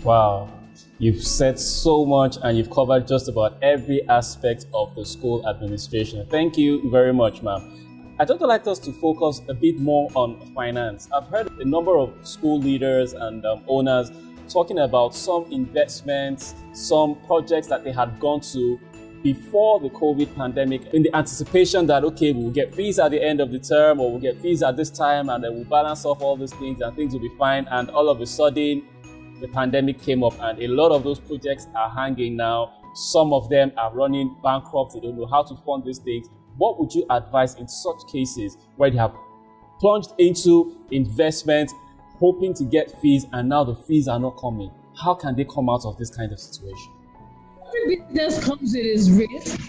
[0.04, 0.50] Wow.
[0.98, 6.26] You've said so much and you've covered just about every aspect of the school administration.
[6.32, 7.83] Thank you very much, ma'am.
[8.20, 11.10] I'd also like us to focus a bit more on finance.
[11.12, 14.12] I've heard a number of school leaders and um, owners
[14.48, 18.80] talking about some investments, some projects that they had gone to
[19.24, 23.42] before the COVID pandemic in the anticipation that, okay, we'll get fees at the end
[23.42, 26.22] of the term or we'll get fees at this time and then we'll balance off
[26.22, 27.66] all these things and things will be fine.
[27.72, 28.84] And all of a sudden,
[29.42, 32.74] the pandemic came up and a lot of those projects are hanging now.
[32.94, 34.94] Some of them are running bankrupt.
[34.94, 36.28] They don't know how to fund these things.
[36.58, 39.16] What would you advise in such cases where they have
[39.80, 41.72] plunged into investment,
[42.20, 44.72] hoping to get fees, and now the fees are not coming?
[44.96, 46.92] How can they come out of this kind of situation?
[47.68, 49.60] Every business comes with its risk.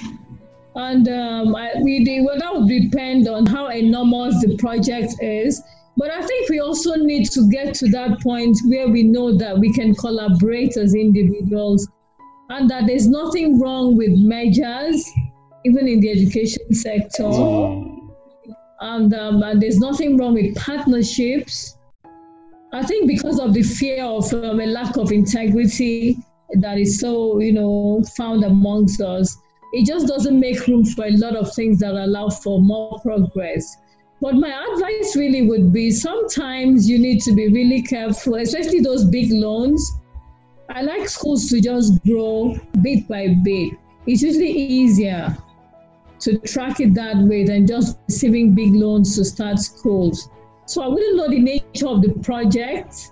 [0.77, 5.63] And um, I, we, well, that would depend on how enormous the project is.
[5.97, 9.57] But I think we also need to get to that point where we know that
[9.57, 11.89] we can collaborate as individuals
[12.51, 15.09] and that there's nothing wrong with measures
[15.65, 17.25] even in the education sector.
[18.81, 21.77] And, um, and there's nothing wrong with partnerships.
[22.73, 26.19] I think because of the fear of um, a lack of integrity
[26.61, 29.37] that is so, you know, found amongst us,
[29.73, 33.77] it just doesn't make room for a lot of things that allow for more progress.
[34.21, 39.05] But my advice really would be sometimes you need to be really careful, especially those
[39.05, 39.93] big loans.
[40.69, 43.75] I like schools to just grow bit by bit.
[44.07, 45.37] It's usually easier
[46.21, 50.29] to track it that way than just receiving big loans to start schools.
[50.67, 53.11] So I wouldn't know the nature of the project,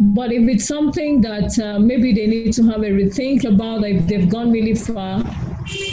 [0.00, 4.06] but if it's something that uh, maybe they need to have a rethink about, if
[4.06, 5.22] they've gone really far,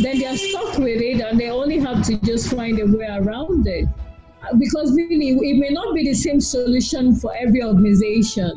[0.02, 3.68] then they're stuck with it and they only have to just find a way around
[3.68, 3.88] it.
[4.42, 8.52] Uh, because really, it may not be the same solution for every organization.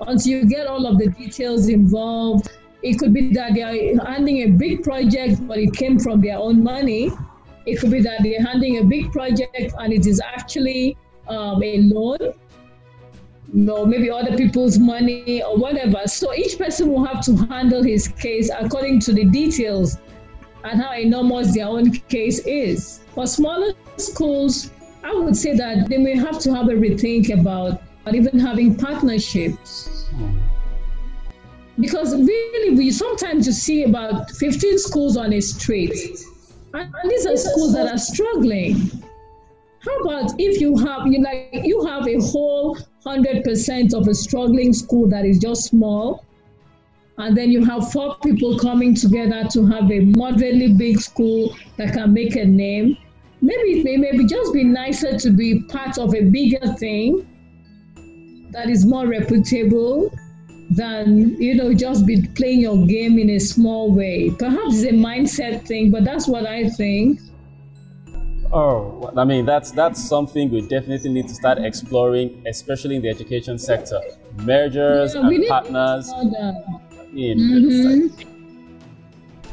[0.00, 2.50] Once you get all of the details involved,
[2.82, 6.36] it could be that they are handing a big project, but it came from their
[6.36, 7.10] own money.
[7.64, 10.96] It could be that they're handing a big project and it is actually
[11.28, 12.18] um, a loan,
[13.68, 16.00] or maybe other people's money or whatever.
[16.06, 19.98] So each person will have to handle his case according to the details
[20.64, 23.00] and how enormous their own case is.
[23.14, 24.72] For smaller schools,
[25.04, 27.80] I would say that they may have to have a rethink about
[28.12, 30.06] even having partnerships.
[31.80, 35.94] Because really, we sometimes you see about 15 schools on a street,
[36.74, 38.90] and, these are schools that are struggling.
[39.80, 44.72] How about if you have you like you have a whole 100% of a struggling
[44.72, 46.24] school that is just small.
[47.18, 51.92] And then you have four people coming together to have a moderately big school that
[51.92, 52.96] can make a name.
[53.40, 57.28] Maybe it may maybe just be nicer to be part of a bigger thing
[58.52, 60.12] that is more reputable
[60.76, 64.30] than you know just be playing your game in a small way.
[64.38, 67.20] Perhaps it's a mindset thing, but that's what I think.
[68.52, 73.08] Oh, I mean that's that's something we definitely need to start exploring, especially in the
[73.08, 74.00] education sector.
[74.38, 76.12] Mergers yeah, and partners.
[77.14, 78.06] Mm-hmm.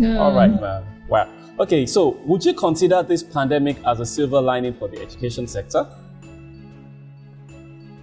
[0.03, 0.17] Yeah.
[0.17, 0.84] All right, man.
[1.09, 1.30] Wow.
[1.59, 5.86] Okay, so would you consider this pandemic as a silver lining for the education sector?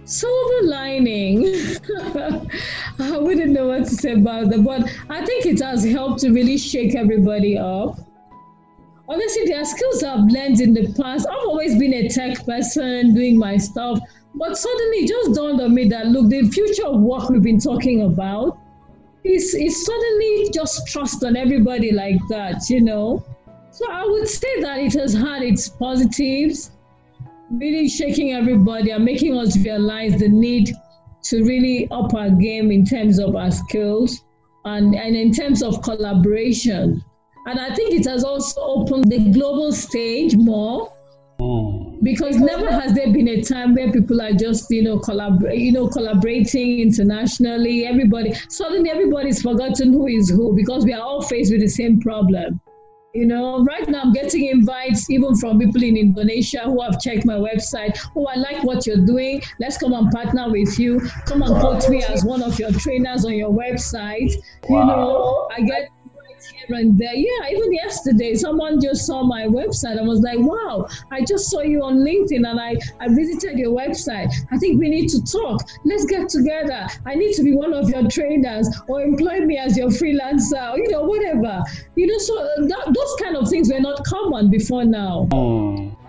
[0.07, 1.43] Silver lining.
[2.99, 6.31] I wouldn't know what to say about that, but I think it has helped to
[6.31, 7.99] really shake everybody up.
[9.09, 11.27] Honestly, there are skills I've learned in the past.
[11.29, 13.99] I've always been a tech person doing my stuff,
[14.33, 17.59] but suddenly it just dawned on me that look, the future of work we've been
[17.59, 18.57] talking about
[19.25, 23.25] is, is suddenly just trust on everybody like that, you know.
[23.71, 26.71] So I would say that it has had its positives
[27.51, 30.73] really shaking everybody and making us realize the need
[31.23, 34.23] to really up our game in terms of our skills
[34.65, 37.03] and, and in terms of collaboration.
[37.45, 40.93] And I think it has also opened the global stage more
[41.39, 41.99] hmm.
[42.03, 45.01] because never has there been a time where people are just you know
[45.53, 51.21] you know collaborating internationally everybody suddenly everybody's forgotten who is who because we are all
[51.21, 52.59] faced with the same problem
[53.13, 57.25] you know, right now I'm getting invites even from people in Indonesia who have checked
[57.25, 57.97] my website.
[58.15, 59.41] Oh, I like what you're doing.
[59.59, 60.99] Let's come and partner with you.
[61.25, 64.31] Come and quote me as one of your trainers on your website.
[64.69, 64.79] Wow.
[64.79, 65.89] You know, I get
[66.75, 67.13] and there.
[67.13, 71.61] Yeah, even yesterday, someone just saw my website and was like, wow, I just saw
[71.61, 74.31] you on LinkedIn and I, I visited your website.
[74.51, 75.61] I think we need to talk.
[75.85, 76.87] Let's get together.
[77.05, 80.77] I need to be one of your trainers or employ me as your freelancer, or,
[80.77, 81.63] you know, whatever.
[81.95, 82.35] You know, so
[82.67, 85.27] that, those kind of things were not common before now.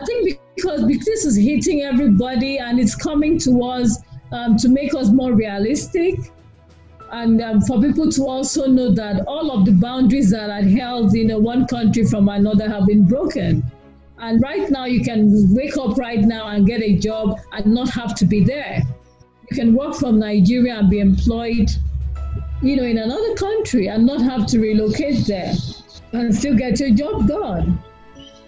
[0.01, 4.03] I think because, because this is hitting everybody and it's coming to us
[4.33, 6.19] um, to make us more realistic
[7.11, 11.15] and um, for people to also know that all of the boundaries that are held
[11.15, 13.63] in one country from another have been broken.
[14.19, 17.89] And right now, you can wake up right now and get a job and not
[17.91, 18.83] have to be there.
[19.51, 21.71] You can work from Nigeria and be employed,
[22.63, 25.55] you know, in another country and not have to relocate there
[26.13, 27.79] and still get your job done.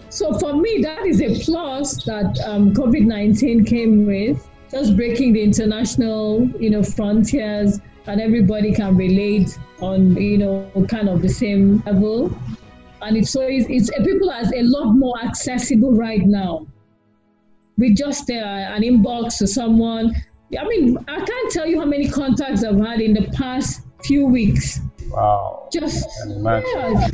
[0.08, 5.42] So for me, that is a plus that um, COVID-19 came with, just breaking the
[5.42, 11.82] international, you know, frontiers and everybody can relate on you know kind of the same
[11.86, 12.36] level.
[13.02, 16.66] And it's so it's, it's people are a lot more accessible right now.
[17.78, 20.14] With just uh, an inbox to someone.
[20.58, 24.26] I mean i can't tell you how many contacts i've had in the past few
[24.26, 24.80] weeks.
[25.10, 25.68] Wow.
[25.72, 27.08] Just yeah,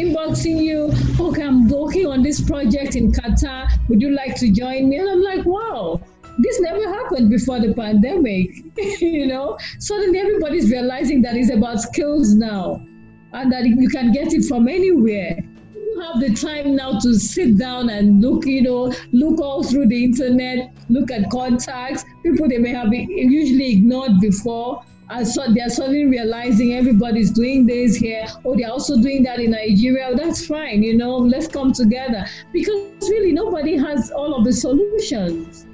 [0.00, 0.90] inboxing you.
[1.20, 3.68] Okay i'm working on this project in qatar.
[3.88, 4.96] Would you like to join me?
[4.96, 6.00] And i'm like wow
[6.38, 8.50] this never happened before the pandemic,
[9.00, 9.58] you know.
[9.78, 12.84] Suddenly everybody's realizing that it's about skills now
[13.32, 15.38] and that you can get it from anywhere.
[15.74, 19.88] You have the time now to sit down and look, you know, look all through
[19.88, 24.82] the internet, look at contacts, people they may have usually ignored before.
[25.10, 29.50] And so they're suddenly realizing everybody's doing this here, or they're also doing that in
[29.50, 30.14] Nigeria.
[30.16, 32.24] That's fine, you know, let's come together.
[32.52, 35.66] Because really nobody has all of the solutions.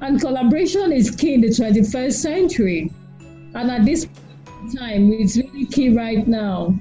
[0.00, 2.92] And collaboration is key in the 21st century.
[3.54, 4.06] And at this
[4.76, 6.74] time, it's really key right now.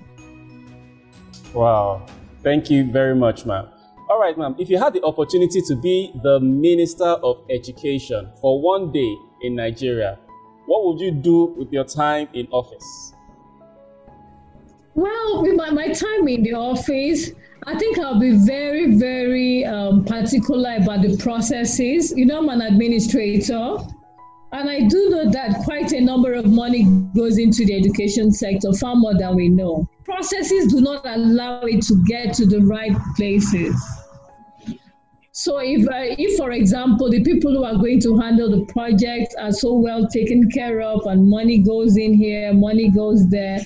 [1.54, 2.06] Wow.
[2.44, 3.68] Thank you very much, ma'am.
[4.10, 4.56] All right, ma'am.
[4.58, 9.56] If you had the opportunity to be the Minister of Education for one day in
[9.56, 10.18] Nigeria,
[10.66, 13.14] what would you do with your time in office?
[14.96, 17.32] Well, with my, my time in the office,
[17.70, 22.12] I think I'll be very, very um, particular about the processes.
[22.18, 23.78] You know, I'm an administrator,
[24.52, 28.74] and I do know that quite a number of money goes into the education sector,
[28.74, 29.88] far more than we know.
[30.04, 33.76] Processes do not allow it to get to the right places.
[35.32, 39.36] So, if, uh, if for example, the people who are going to handle the project
[39.40, 43.60] are so well taken care of, and money goes in here, money goes there,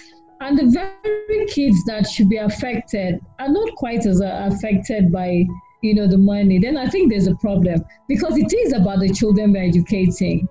[0.44, 5.46] and the very kids that should be affected are not quite as uh, affected by
[5.82, 9.10] you know the money then i think there's a problem because it is about the
[9.10, 10.48] children we're educating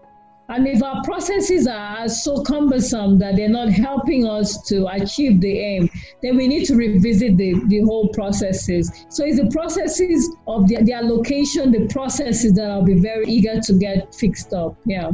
[0.48, 5.58] And if our processes are so cumbersome that they're not helping us to achieve the
[5.58, 5.88] aim,
[6.22, 9.06] then we need to revisit the, the whole processes.
[9.08, 13.60] So it's the processes of the, the allocation, the processes that I'll be very eager
[13.60, 14.76] to get fixed up.
[14.84, 15.12] Yeah.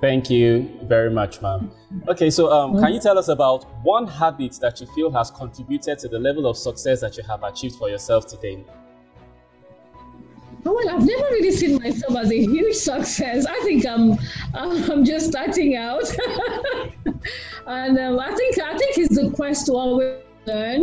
[0.00, 1.70] Thank you very much, ma'am.
[2.08, 5.98] Okay, so um, can you tell us about one habit that you feel has contributed
[5.98, 8.64] to the level of success that you have achieved for yourself today?
[10.64, 13.44] Oh, well, I've never really seen myself as a huge success.
[13.44, 14.18] I think I'm,
[14.54, 16.04] I'm just starting out,
[17.66, 20.82] and um, I think I think it's the quest to always learn,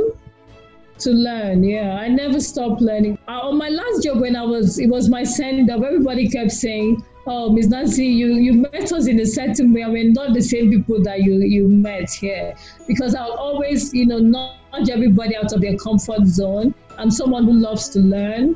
[0.99, 1.63] to learn.
[1.63, 3.18] Yeah, I never stop learning.
[3.28, 5.82] Uh, on my last job, when I was, it was my send up.
[5.84, 9.84] Everybody kept saying, "Oh, Miss Nancy, you you met us in a certain way.
[9.86, 12.56] Mean, not the same people that you you met here."
[12.88, 16.74] Because I'll always, you know, nudge everybody out of their comfort zone.
[16.98, 18.56] I'm someone who loves to learn.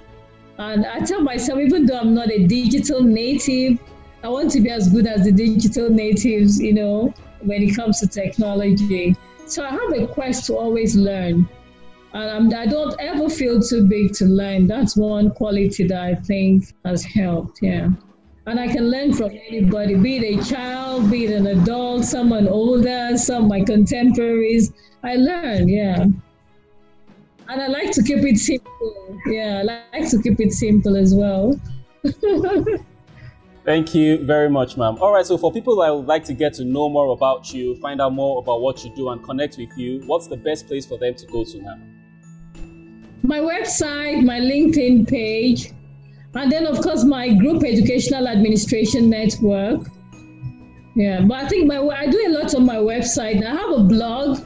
[0.58, 3.80] And I tell myself, even though I'm not a digital native,
[4.24, 8.00] I want to be as good as the digital natives, you know, when it comes
[8.02, 9.16] to technology.
[9.48, 11.50] So I have a quest to always learn.
[12.14, 14.68] And I'm, I do not ever feel too big to learn.
[14.68, 17.90] That's one quality that I think has helped, yeah.
[18.48, 22.48] And I can learn from anybody, be it a child, be it an adult, someone
[22.48, 24.74] older, some my contemporaries.
[25.04, 26.06] I learn, yeah.
[27.50, 29.20] And I like to keep it simple.
[29.28, 31.60] Yeah, I like to keep it simple as well.
[33.64, 34.98] Thank you very much, ma'am.
[35.00, 37.76] All right, so for people that would like to get to know more about you,
[37.76, 40.84] find out more about what you do, and connect with you, what's the best place
[40.84, 41.78] for them to go to now?
[43.22, 45.74] My website, my LinkedIn page,
[46.34, 49.88] and then, of course, my group educational administration network.
[50.96, 53.46] Yeah, but I think my I do a lot on my website.
[53.46, 54.40] I have a blog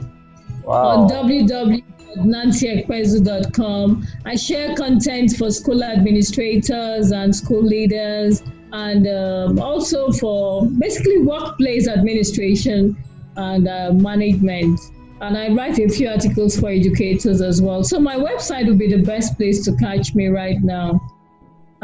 [0.64, 0.86] wow.
[0.86, 1.82] on www
[2.18, 4.06] nancyekpezu.com.
[4.24, 11.88] I share content for school administrators and school leaders and um, also for basically workplace
[11.88, 12.96] administration
[13.36, 14.80] and uh, management.
[15.20, 17.82] And I write a few articles for educators as well.
[17.82, 21.00] So my website would be the best place to catch me right now.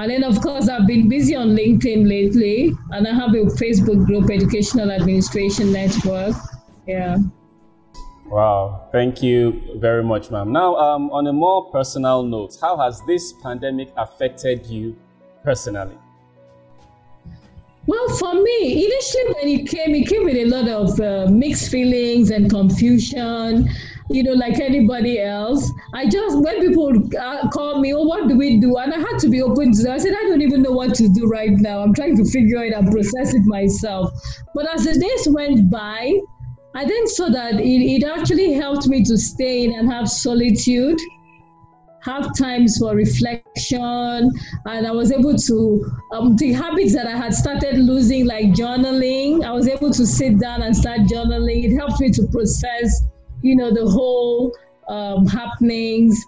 [0.03, 4.05] And then, of course, I've been busy on LinkedIn lately, and I have a Facebook
[4.05, 6.35] group, Educational Administration Network.
[6.89, 7.19] Yeah.
[8.27, 10.51] Wow, thank you very much, ma'am.
[10.51, 14.97] Now, um, on a more personal note, how has this pandemic affected you
[15.45, 15.97] personally?
[17.87, 21.71] Well, for me, initially when it came, it came with a lot of uh, mixed
[21.71, 23.71] feelings and confusion.
[24.11, 25.71] You know, like anybody else.
[25.95, 29.19] I just when people uh, call me, "Oh, what do we do?" and I had
[29.21, 29.93] to be open to that.
[29.93, 31.81] I said, "I don't even know what to do right now.
[31.81, 34.13] I'm trying to figure it and process it myself."
[34.55, 36.21] But as the days went by,
[36.75, 40.99] I then saw that it, it actually helped me to stay in and have solitude,
[42.01, 44.31] have times for reflection,
[44.67, 49.45] and I was able to, um, the habits that I had started losing, like journaling,
[49.45, 51.65] I was able to sit down and start journaling.
[51.65, 53.03] It helped me to process,
[53.43, 54.57] you know, the whole
[54.89, 56.25] um, happenings.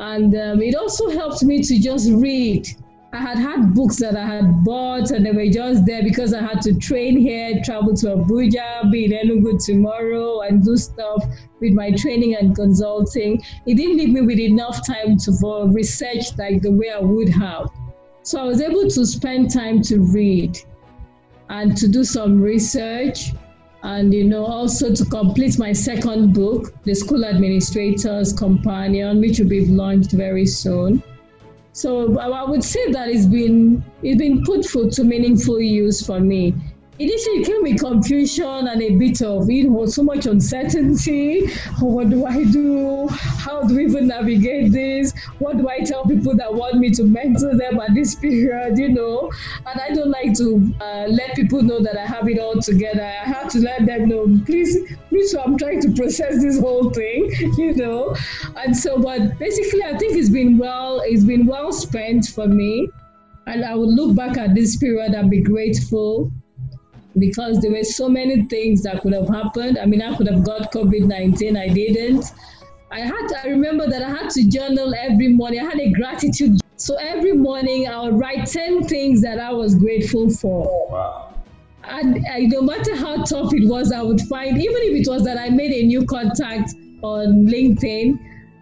[0.00, 2.68] And um, it also helped me to just read
[3.10, 6.42] I had had books that I had bought and they were just there because I
[6.42, 11.24] had to train here, travel to Abuja, be in Enugu tomorrow and do stuff
[11.58, 13.42] with my training and consulting.
[13.64, 17.30] It didn't leave me with enough time to for research like the way I would
[17.30, 17.70] have.
[18.24, 20.58] So I was able to spend time to read
[21.48, 23.32] and to do some research
[23.82, 29.48] and you know also to complete my second book, The School Administrator's Companion, which will
[29.48, 31.02] be launched very soon.
[31.72, 36.54] So I would say that it's been it's been put to meaningful use for me.
[37.00, 41.46] Initially, it came with confusion and a bit of you know so much uncertainty.
[41.78, 43.06] What do I do?
[43.06, 45.12] How do we even navigate this?
[45.38, 48.78] What do I tell people that want me to mentor them at this period?
[48.78, 49.30] You know,
[49.64, 53.04] and I don't like to uh, let people know that I have it all together.
[53.04, 54.76] I have to let them know, please,
[55.08, 55.30] please.
[55.30, 58.16] So I'm trying to process this whole thing, you know.
[58.56, 60.98] And so, but basically, I think it's been well.
[61.04, 62.88] It's been well spent for me,
[63.46, 66.32] and I would look back at this period and be grateful
[67.18, 69.78] because there were so many things that could have happened.
[69.78, 72.24] I mean, I could have got COVID 19, I didn't.
[72.90, 75.60] I had to, I remember that I had to journal every morning.
[75.60, 76.60] I had a gratitude.
[76.76, 81.34] So every morning I would write 10 things that I was grateful for.
[81.84, 85.24] And I, no matter how tough it was, I would find, even if it was
[85.24, 88.18] that I made a new contact on LinkedIn,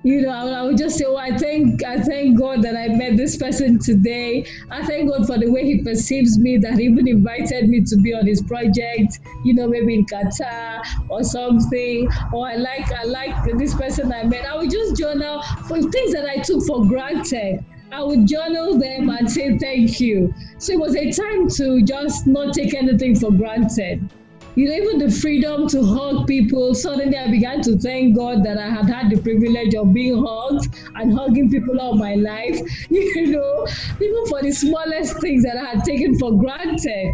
[0.06, 3.16] you know, I would just say, "Oh, I thank, I thank God that I met
[3.16, 4.46] this person today.
[4.70, 7.96] I thank God for the way He perceives me, that He even invited me to
[7.96, 9.18] be on His project.
[9.42, 12.08] You know, maybe in Qatar or something.
[12.32, 14.46] Or I like, I like this person I met.
[14.46, 17.64] I would just journal for things that I took for granted.
[17.90, 20.32] I would journal them and say thank you.
[20.58, 24.08] So it was a time to just not take anything for granted.
[24.56, 26.74] You know, even the freedom to hug people.
[26.74, 30.74] Suddenly, I began to thank God that I had had the privilege of being hugged
[30.94, 32.58] and hugging people all my life.
[32.90, 33.66] You know,
[34.00, 37.12] even for the smallest things that I had taken for granted.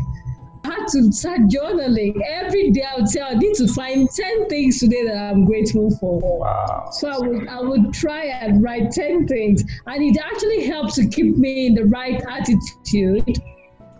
[0.64, 2.20] I had to start journaling.
[2.24, 5.90] Every day I would say I need to find 10 things today that I'm grateful
[5.96, 6.20] for.
[6.38, 6.88] Wow.
[6.92, 9.64] So I would I would try and write 10 things.
[9.86, 13.42] And it actually helped to keep me in the right attitude.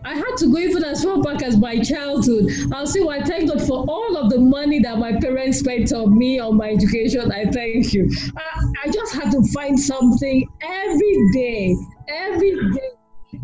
[0.04, 2.50] I had to go even as far back as my childhood.
[2.72, 5.92] I'll say, well, I thank God for all of the money that my parents spent
[5.92, 7.30] on me, on my education.
[7.30, 8.10] I thank you.
[8.36, 11.76] I, I just had to find something every day,
[12.08, 12.90] every day,
[13.32, 13.40] 10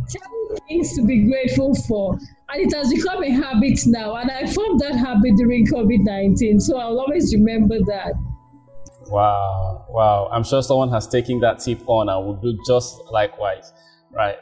[0.68, 2.18] things to be grateful for.
[2.50, 4.16] And it has become a habit now.
[4.16, 6.60] And I formed that habit during COVID 19.
[6.60, 8.14] So I'll always remember that.
[9.06, 9.86] Wow.
[9.88, 10.28] Wow.
[10.32, 13.72] I'm sure someone has taken that tip on and will do just likewise.
[14.10, 14.36] Right.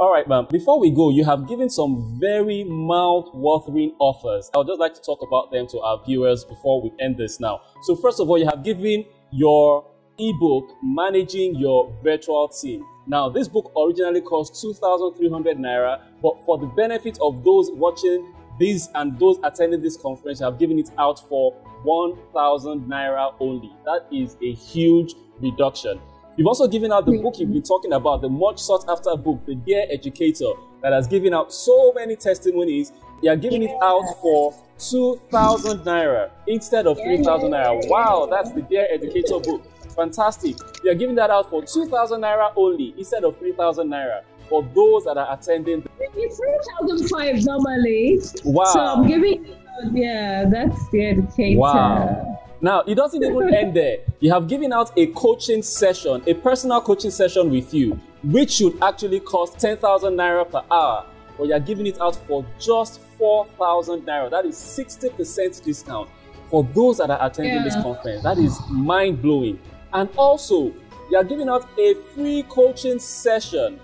[0.00, 0.48] All right, ma'am.
[0.50, 4.50] Before we go, you have given some very mouth-watering offers.
[4.52, 7.38] I would just like to talk about them to our viewers before we end this
[7.38, 7.60] now.
[7.82, 9.88] So first of all, you have given your
[10.18, 12.84] ebook, Managing Your Virtual Team.
[13.06, 18.88] Now, this book originally cost 2,300 Naira, but for the benefit of those watching this
[18.96, 21.52] and those attending this conference, I have given it out for
[21.84, 23.72] 1,000 Naira only.
[23.84, 26.00] That is a huge reduction.
[26.36, 29.46] You've also given out the book you've been talking about, the much sought after book,
[29.46, 30.50] The Dear Educator,
[30.82, 32.92] that has given out so many testimonies.
[33.22, 37.88] You are giving it out for 2,000 naira instead of 3,000 naira.
[37.88, 39.62] Wow, that's the Dear Educator book.
[39.94, 40.56] Fantastic.
[40.82, 45.04] You are giving that out for 2,000 naira only instead of 3,000 naira for those
[45.04, 45.86] that are attending.
[46.00, 48.18] It's 3,005 normally.
[48.18, 48.40] Eh?
[48.44, 48.64] Wow.
[48.64, 49.46] So I'm giving,
[49.92, 51.60] yeah, that's the educator.
[51.60, 52.33] Wow.
[52.64, 53.98] Now, it doesn't even end there.
[54.20, 58.82] You have given out a coaching session, a personal coaching session with you, which should
[58.82, 61.04] actually cost 10,000 naira per hour,
[61.36, 64.30] but you're giving it out for just 4,000 naira.
[64.30, 66.08] That is 60% discount
[66.48, 67.64] for those that are attending yeah.
[67.64, 68.22] this conference.
[68.22, 69.60] That is mind blowing.
[69.92, 70.72] And also,
[71.10, 73.78] you're giving out a free coaching session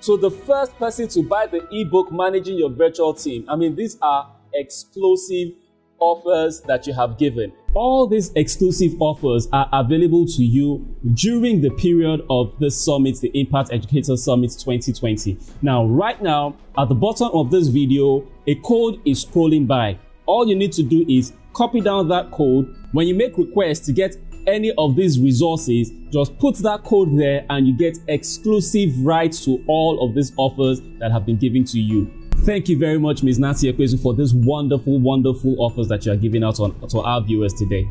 [0.00, 3.44] to the first person to buy the ebook Managing Your Virtual Team.
[3.48, 5.52] I mean, these are explosive
[6.00, 7.52] offers that you have given.
[7.76, 13.30] All these exclusive offers are available to you during the period of the summit, the
[13.38, 15.36] Impact Educator Summit 2020.
[15.60, 19.98] Now, right now, at the bottom of this video, a code is scrolling by.
[20.24, 22.74] All you need to do is copy down that code.
[22.92, 24.16] When you make requests to get
[24.46, 29.62] any of these resources, just put that code there and you get exclusive rights to
[29.66, 32.10] all of these offers that have been given to you.
[32.46, 33.40] Thank you very much, Ms.
[33.40, 37.20] Nancy Ekpezu, for this wonderful, wonderful offers that you are giving out on, to our
[37.20, 37.88] viewers today.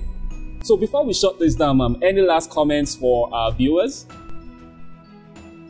[0.64, 4.06] So before we shut this down, ma'am, any last comments for our viewers?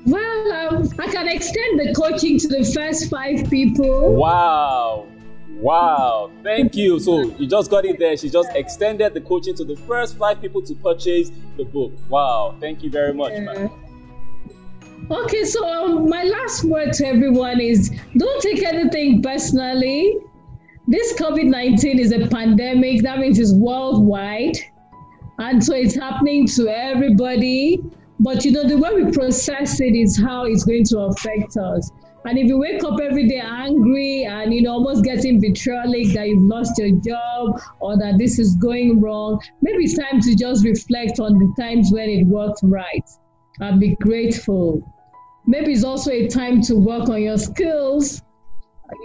[0.06, 4.14] Well, um, I can extend the coaching to the first five people.
[4.14, 5.08] Wow.
[5.56, 6.32] Wow.
[6.44, 7.00] Thank you.
[7.00, 8.16] So you just got it there.
[8.16, 11.92] She just extended the coaching to the first five people to purchase the book.
[12.08, 12.56] Wow.
[12.60, 13.46] Thank you very much, yeah.
[13.46, 13.85] ma'am.
[15.12, 20.16] Okay, so um, my last word to everyone is don't take anything personally.
[20.88, 24.58] This COVID 19 is a pandemic, that means it's worldwide.
[25.38, 27.84] And so it's happening to everybody.
[28.20, 31.92] But you know, the way we process it is how it's going to affect us.
[32.26, 36.28] And if you wake up every day angry and you know almost getting vitriolic that
[36.28, 40.66] you've lost your job or that this is going wrong, maybe it's time to just
[40.66, 43.08] reflect on the times when it worked right
[43.60, 44.82] and be grateful.
[45.46, 48.22] Maybe it's also a time to work on your skills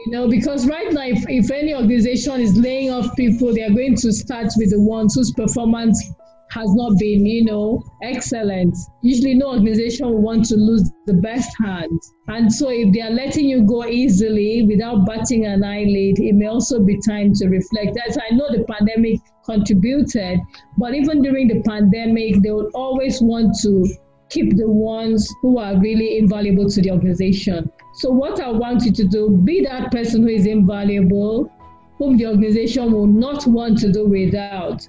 [0.06, 3.70] you know because right now if, if any organization is laying off people they are
[3.70, 6.12] going to start with the ones whose performance
[6.50, 8.76] has not been you know excellent.
[9.02, 13.10] Usually no organization will want to lose the best hand and so if they are
[13.10, 17.96] letting you go easily without batting an eyelid it may also be time to reflect.
[18.06, 20.40] As i know the pandemic contributed
[20.76, 23.86] but even during the pandemic they would always want to
[24.30, 27.70] keep the ones who are really invaluable to the organization.
[27.94, 31.52] So, what I want you to do, be that person who is invaluable,
[31.98, 34.88] whom the organization will not want to do without,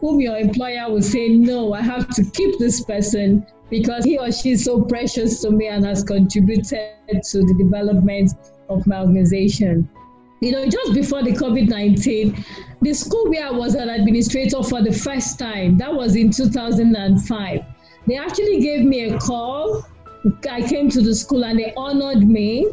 [0.00, 4.30] whom your employer will say, No, I have to keep this person because he or
[4.30, 6.90] she is so precious to me and has contributed
[7.30, 8.32] to the development
[8.68, 9.88] of my organization.
[10.40, 12.44] You know, just before the COVID 19,
[12.82, 17.64] the school where I was an administrator for the first time, that was in 2005
[18.06, 19.84] they actually gave me a call.
[20.48, 22.66] I came to the school and they honored me.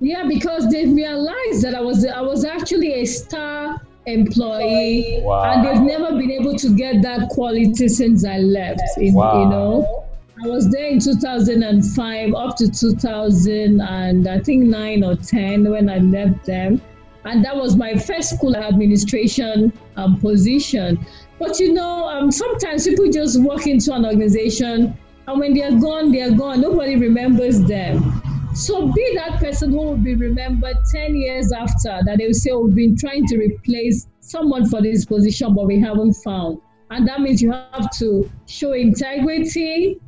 [0.00, 5.52] Yeah, because they realized that I was I was actually a star employee, wow.
[5.52, 8.80] and they've never been able to get that quality since I left.
[8.98, 9.42] In, wow.
[9.42, 10.08] You know,
[10.44, 15.90] I was there in 2005 up to 2000 and I think nine or 10 when
[15.90, 16.80] I left them.
[17.24, 21.04] And that was my first school administration um, position.
[21.38, 24.96] But you know, um, sometimes people just walk into an organization
[25.28, 26.62] and when they're gone, they're gone.
[26.62, 28.22] Nobody remembers them.
[28.54, 32.50] So be that person who will be remembered 10 years after that they will say,
[32.50, 36.60] oh, we've been trying to replace someone for this position, but we haven't found.
[36.90, 40.00] And that means you have to show integrity,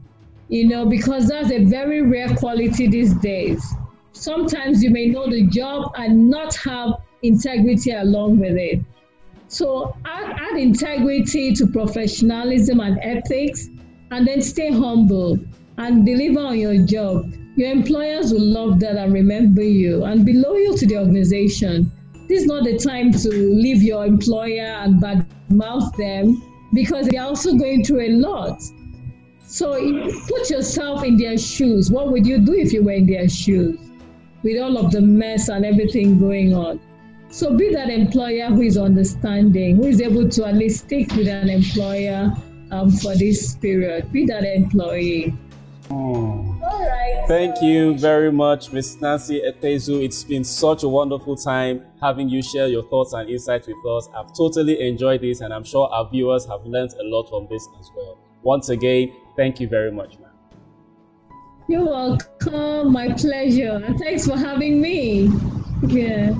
[0.49, 3.63] you know, because that's a very rare quality these days.
[4.13, 8.81] Sometimes you may know the job and not have integrity along with it.
[9.51, 13.69] So add, add integrity to professionalism and ethics,
[14.13, 15.41] and then stay humble
[15.77, 17.35] and deliver on your job.
[17.57, 21.91] Your employers will love that and remember you and be loyal to the organization.
[22.29, 26.41] This is not the time to leave your employer and badmouth them
[26.73, 28.63] because they're also going through a lot.
[29.43, 29.73] So
[30.29, 31.91] put yourself in their shoes.
[31.91, 33.81] What would you do if you were in their shoes
[34.45, 36.79] with all of the mess and everything going on?
[37.31, 41.29] So be that employer who is understanding, who is able to at least stick with
[41.29, 42.33] an employer
[42.73, 44.11] um, for this period.
[44.13, 45.35] Be that employee.
[45.91, 46.61] Oh.
[46.63, 47.25] All right.
[47.29, 49.01] Thank you very much, Ms.
[49.01, 50.05] Nancy Ekpezu.
[50.05, 54.09] It's been such a wonderful time having you share your thoughts and insights with us.
[54.15, 57.67] I've totally enjoyed this, and I'm sure our viewers have learned a lot from this
[57.79, 58.19] as well.
[58.43, 60.31] Once again, thank you very much, ma'am.
[61.69, 62.93] You're welcome.
[62.93, 63.95] My pleasure.
[63.99, 65.31] Thanks for having me.
[65.87, 66.35] Yeah.